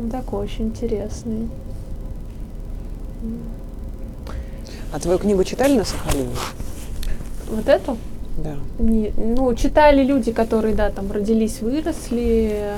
Он 0.00 0.10
такой 0.10 0.44
очень 0.44 0.66
интересный. 0.66 1.48
А 4.92 5.00
твою 5.00 5.18
книгу 5.18 5.44
читали 5.44 5.76
на 5.76 5.84
Сахалине? 5.84 6.30
Вот 7.50 7.68
эту? 7.68 7.96
Да. 8.42 8.54
Не- 8.78 9.12
ну, 9.16 9.52
читали 9.54 10.04
люди, 10.04 10.32
которые, 10.32 10.74
да, 10.74 10.90
там 10.90 11.10
родились, 11.10 11.60
выросли. 11.60 12.72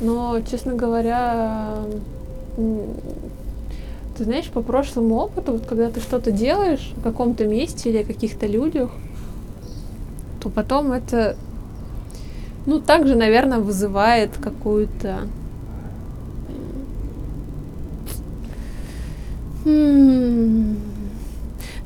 Но, 0.00 0.40
честно 0.48 0.74
говоря, 0.74 1.74
ты 4.16 4.24
знаешь, 4.24 4.46
по 4.50 4.60
прошлому 4.62 5.16
опыту, 5.16 5.52
вот 5.52 5.66
когда 5.66 5.88
ты 5.90 6.00
что-то 6.00 6.30
делаешь 6.30 6.92
в 6.96 7.02
каком-то 7.02 7.46
месте 7.46 7.88
или 7.88 7.98
о 7.98 8.04
каких-то 8.04 8.46
людях, 8.46 8.90
то 10.40 10.50
потом 10.50 10.92
это, 10.92 11.36
ну, 12.68 12.80
также, 12.80 13.16
наверное, 13.16 13.60
вызывает 13.60 14.36
какую-то 14.36 15.20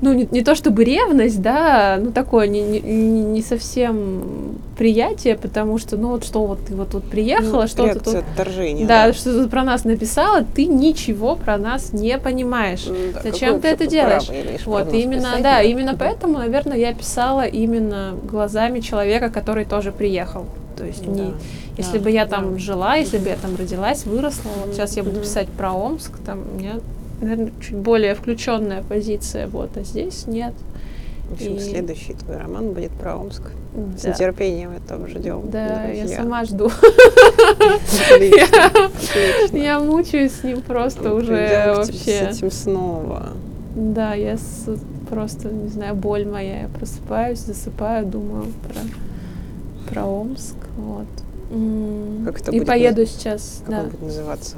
ну, 0.00 0.12
не, 0.12 0.28
не 0.28 0.42
то 0.42 0.56
чтобы 0.56 0.82
ревность, 0.82 1.40
да, 1.40 1.98
ну, 2.02 2.10
такое 2.10 2.48
не, 2.48 2.80
не, 2.80 2.80
не 2.80 3.42
совсем 3.42 4.58
приятие, 4.76 5.36
потому 5.36 5.78
что, 5.78 5.96
ну, 5.96 6.08
вот 6.08 6.24
что 6.24 6.44
вот 6.44 6.66
ты 6.66 6.74
вот 6.74 6.90
тут 6.90 7.04
приехала, 7.04 7.62
Ну, 7.62 7.68
что 7.68 7.84
ты 7.84 7.90
реакция 7.90 8.20
тут... 8.20 8.30
отторжения. 8.30 8.84
Да, 8.84 9.12
что 9.12 9.32
ты 9.32 9.42
тут 9.42 9.50
про 9.50 9.62
нас 9.62 9.84
написала, 9.84 10.42
ты 10.42 10.66
ничего 10.66 11.36
про 11.36 11.58
нас 11.58 11.92
не 11.92 12.18
понимаешь. 12.18 12.86
Да, 13.14 13.20
Зачем 13.22 13.60
ты 13.60 13.68
это 13.68 13.86
делаешь? 13.86 14.28
Вот, 14.66 14.92
именно, 14.92 15.28
писать? 15.28 15.42
да, 15.42 15.62
именно 15.62 15.94
поэтому, 15.96 16.38
наверное, 16.38 16.76
я 16.76 16.92
писала 16.92 17.46
именно 17.46 18.16
глазами 18.24 18.80
человека, 18.80 19.30
который 19.30 19.64
тоже 19.64 19.92
приехал. 19.92 20.46
То 20.82 20.86
есть 20.88 21.06
не, 21.06 21.26
Да, 21.26 21.32
если 21.76 21.98
да, 21.98 22.04
бы 22.04 22.10
я 22.10 22.24
да. 22.26 22.36
там 22.38 22.58
жила, 22.58 22.96
если 22.96 23.18
бы 23.18 23.28
я 23.28 23.36
там 23.36 23.54
родилась, 23.54 24.04
выросла, 24.04 24.50
вот 24.66 24.74
сейчас 24.74 24.96
я 24.96 25.04
буду 25.04 25.20
писать 25.20 25.46
про 25.48 25.70
Омск, 25.72 26.18
там 26.26 26.40
у 26.52 26.58
меня, 26.58 26.80
наверное, 27.20 27.52
чуть 27.60 27.76
более 27.76 28.16
включенная 28.16 28.82
позиция, 28.82 29.46
вот, 29.46 29.76
а 29.76 29.84
здесь 29.84 30.26
нет. 30.26 30.54
В 31.30 31.34
общем, 31.34 31.54
И- 31.54 31.60
следующий 31.60 32.14
твой 32.14 32.36
роман 32.38 32.72
будет 32.72 32.90
про 32.90 33.14
Омск. 33.16 33.42
С 33.96 34.02
Да. 34.02 34.10
нетерпением 34.10 34.72
этого 34.72 35.06
ждем. 35.06 35.48
Да, 35.52 35.84
я 35.84 36.00
друзья. 36.02 36.16
сама 36.18 36.44
жду. 36.44 36.68
Я 39.52 39.80
мучаюсь 39.80 40.32
с 40.32 40.44
ним 40.44 40.62
просто 40.62 41.14
уже 41.14 41.72
вообще. 41.76 42.30
С 42.32 42.38
этим 42.38 42.50
снова. 42.50 43.28
Да, 43.74 44.14
я 44.14 44.36
с- 44.36 44.68
просто, 45.08 45.48
не 45.48 45.68
знаю, 45.68 45.94
боль 45.94 46.26
моя. 46.26 46.62
Я 46.62 46.68
просыпаюсь, 46.68 47.38
засыпаю, 47.38 48.06
думаю 48.06 48.46
про, 48.64 48.80
про 49.88 50.04
Омск. 50.04 50.54
Вот. 50.76 51.06
Как 52.24 52.40
это 52.40 52.50
И 52.50 52.58
будет 52.58 52.66
поеду 52.66 53.04
сейчас. 53.06 53.62
Как 53.66 53.70
Да. 53.70 53.80
он 53.82 53.88
будет 53.90 54.02
называться? 54.02 54.56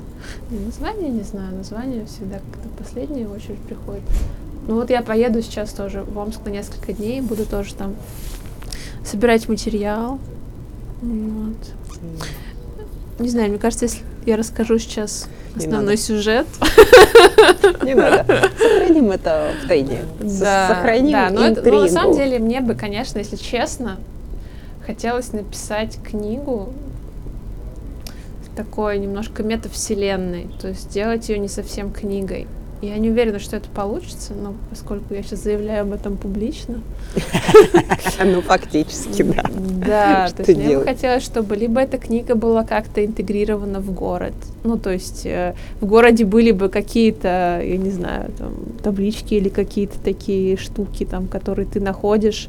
Название 0.50 1.10
не 1.10 1.22
знаю, 1.22 1.54
название 1.56 2.06
всегда 2.06 2.36
как-то 2.36 2.68
в 2.68 2.72
последнюю 2.84 3.30
очередь 3.32 3.58
приходит. 3.60 4.02
Ну 4.68 4.76
вот 4.76 4.90
я 4.90 5.02
поеду 5.02 5.42
сейчас 5.42 5.70
тоже 5.72 6.02
в 6.04 6.16
Омск 6.16 6.40
на 6.46 6.50
несколько 6.50 6.92
дней, 6.92 7.20
буду 7.20 7.46
тоже 7.46 7.74
там 7.74 7.94
собирать 9.04 9.48
материал. 9.48 10.18
Вот. 11.02 11.56
Не 13.18 13.28
знаю, 13.28 13.50
мне 13.50 13.58
кажется, 13.58 13.84
если 13.86 14.00
я 14.26 14.36
расскажу 14.36 14.78
сейчас 14.78 15.26
Не 15.56 15.66
основной 15.66 15.84
надо. 15.94 15.96
сюжет. 15.98 16.46
Не 17.84 17.94
надо. 17.94 18.24
Сохраним 18.58 19.10
это 19.10 19.50
в 19.64 19.68
тайне. 19.68 19.98
С- 20.22 20.38
Сохраним 20.68 21.12
да, 21.12 21.30
но, 21.30 21.44
это- 21.44 21.70
но 21.70 21.80
на 21.82 21.88
самом 21.88 22.14
деле 22.16 22.38
мне 22.38 22.60
бы, 22.60 22.74
конечно, 22.74 23.18
если 23.18 23.36
честно, 23.36 23.98
хотелось 24.84 25.32
написать 25.32 25.98
книгу 26.02 26.72
такой 28.54 28.98
немножко 28.98 29.42
метавселенной, 29.42 30.46
то 30.60 30.68
есть 30.68 30.90
сделать 30.90 31.28
ее 31.28 31.38
не 31.38 31.48
совсем 31.48 31.90
книгой. 31.90 32.46
Я 32.82 32.98
не 32.98 33.08
уверена, 33.08 33.38
что 33.38 33.56
это 33.56 33.68
получится, 33.70 34.34
но 34.34 34.54
поскольку 34.68 35.14
я 35.14 35.22
сейчас 35.22 35.42
заявляю 35.42 35.82
об 35.82 35.92
этом 35.92 36.16
публично, 36.18 36.82
Ну, 38.24 38.42
фактически, 38.42 39.22
да. 39.22 39.44
да, 39.86 40.28
то 40.36 40.42
есть 40.42 40.58
мне 40.58 40.78
бы 40.78 40.84
хотелось, 40.84 41.24
чтобы 41.24 41.56
либо 41.56 41.80
эта 41.80 41.96
книга 41.96 42.34
была 42.34 42.62
как-то 42.64 43.04
интегрирована 43.04 43.80
в 43.80 43.90
город, 43.92 44.34
ну, 44.64 44.76
то 44.76 44.90
есть 44.90 45.24
э, 45.24 45.54
в 45.80 45.86
городе 45.86 46.24
были 46.26 46.50
бы 46.50 46.68
какие-то, 46.68 47.60
я 47.64 47.76
не 47.76 47.90
знаю, 47.90 48.30
там, 48.36 48.52
таблички 48.82 49.34
или 49.34 49.48
какие-то 49.48 49.98
такие 49.98 50.58
штуки, 50.58 51.04
там, 51.04 51.26
которые 51.26 51.66
ты 51.66 51.80
находишь, 51.80 52.48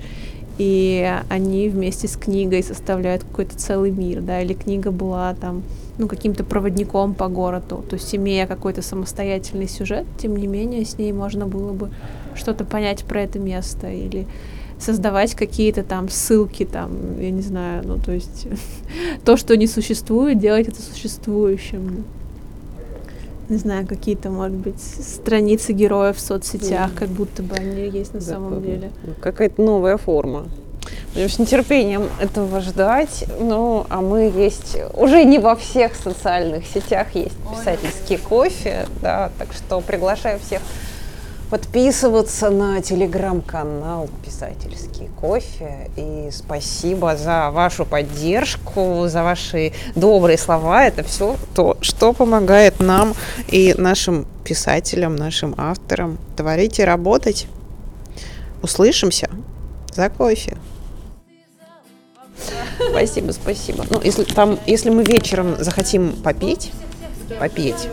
и 0.58 1.20
они 1.30 1.70
вместе 1.70 2.08
с 2.08 2.16
книгой 2.16 2.64
составляют 2.64 3.24
какой-то 3.24 3.58
целый 3.58 3.92
мир, 3.92 4.22
да, 4.22 4.42
или 4.42 4.54
книга 4.54 4.92
была 4.92 5.34
там, 5.34 5.64
ну, 5.98 6.08
каким-то 6.08 6.44
проводником 6.44 7.14
по 7.14 7.28
городу, 7.28 7.84
то 7.90 7.96
есть 7.96 8.14
имея 8.16 8.48
какой-то 8.48 8.82
самостоятельный 8.82 9.68
сюжет, 9.68 10.06
тем 10.18 10.36
не 10.36 10.48
менее, 10.48 10.86
с 10.86 10.98
ней 10.98 11.12
можно 11.12 11.46
было 11.46 11.74
бы 11.74 11.92
что-то 12.36 12.66
понять 12.66 13.04
про 13.04 13.22
это 13.22 13.40
место, 13.40 13.90
или 13.90 14.28
создавать 14.80 15.36
какие-то 15.36 15.84
там 15.84 16.10
ссылки, 16.10 16.66
там, 16.66 17.20
я 17.20 17.32
не 17.32 17.42
знаю, 17.42 17.84
ну, 17.86 17.98
то 17.98 18.12
есть 18.12 18.48
то, 19.26 19.38
что 19.38 19.56
не 19.58 19.68
существует, 19.68 20.40
делать 20.40 20.68
это 20.68 20.82
существующим. 20.82 22.06
Не 23.50 23.58
знаю, 23.58 23.86
какие-то, 23.88 24.30
может 24.30 24.58
быть, 24.58 24.82
страницы 24.82 25.72
героев 25.74 26.18
в 26.18 26.20
соцсетях, 26.20 26.92
как 26.96 27.10
будто 27.10 27.44
бы 27.44 27.56
они 27.56 27.90
есть 27.90 28.14
на 28.14 28.20
Да, 28.20 28.26
самом 28.26 28.62
деле. 28.62 28.92
Какая-то 29.22 29.62
новая 29.62 29.98
форма. 29.98 30.46
Будем 31.14 31.30
с 31.30 31.40
нетерпением 31.40 32.10
этого 32.20 32.60
ждать. 32.62 33.26
Ну, 33.40 33.86
а 33.90 34.02
мы 34.02 34.32
есть 34.36 34.78
уже 34.94 35.24
не 35.24 35.40
во 35.40 35.56
всех 35.56 35.96
социальных 35.96 36.66
сетях 36.66 37.08
есть 37.14 37.36
писательский 37.56 38.18
кофе, 38.18 38.86
да, 39.02 39.32
так 39.38 39.54
что 39.54 39.80
приглашаю 39.82 40.40
всех 40.40 40.62
подписываться 41.50 42.50
на 42.50 42.82
телеграм-канал 42.82 44.10
«Писательский 44.26 45.10
кофе». 45.20 45.90
И 45.96 46.30
спасибо 46.32 47.16
за 47.16 47.52
вашу 47.52 47.86
поддержку, 47.86 49.06
за 49.08 49.24
ваши 49.24 49.74
добрые 49.96 50.38
слова. 50.38 50.86
Это 50.86 51.04
все 51.04 51.36
то, 51.54 51.78
что 51.82 52.14
помогает 52.14 52.80
нам 52.80 53.14
и 53.48 53.74
нашим 53.78 54.26
писателям, 54.44 55.16
нашим 55.16 55.56
авторам 55.58 56.18
творить 56.36 56.80
и 56.80 56.84
работать. 56.84 57.48
Услышимся 58.62 59.30
за 59.94 60.10
кофе. 60.10 60.58
Спасибо, 62.90 63.32
спасибо. 63.32 63.86
Ну, 63.90 64.02
если 64.04 64.24
там, 64.24 64.60
если 64.66 64.90
мы 64.90 65.04
вечером 65.04 65.56
захотим 65.60 66.14
попеть, 66.24 66.72
попеть, 67.40 67.90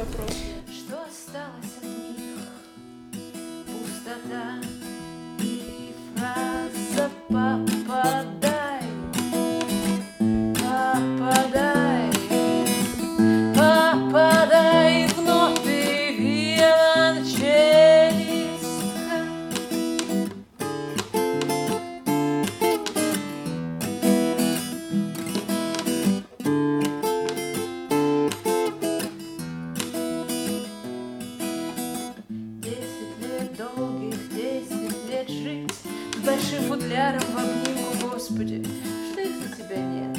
Большим 36.24 36.62
футляром 36.68 37.20
в 37.20 37.36
обнимку, 37.36 38.08
Господи, 38.12 38.64
что 39.10 39.20
их 39.20 39.32
на 39.42 39.56
тебя 39.56 39.76
нет? 39.76 40.18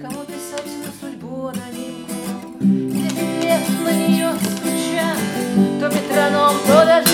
Кому 0.00 0.24
писать 0.24 0.72
на 0.82 0.90
судьбу 0.98 1.48
анонимку? 1.48 2.56
Если 2.58 3.84
на 3.84 3.92
нее 3.92 4.30
стучат, 4.40 5.18
то 5.78 5.88
метроном, 5.88 6.56
то 6.66 6.86
даже 6.86 7.11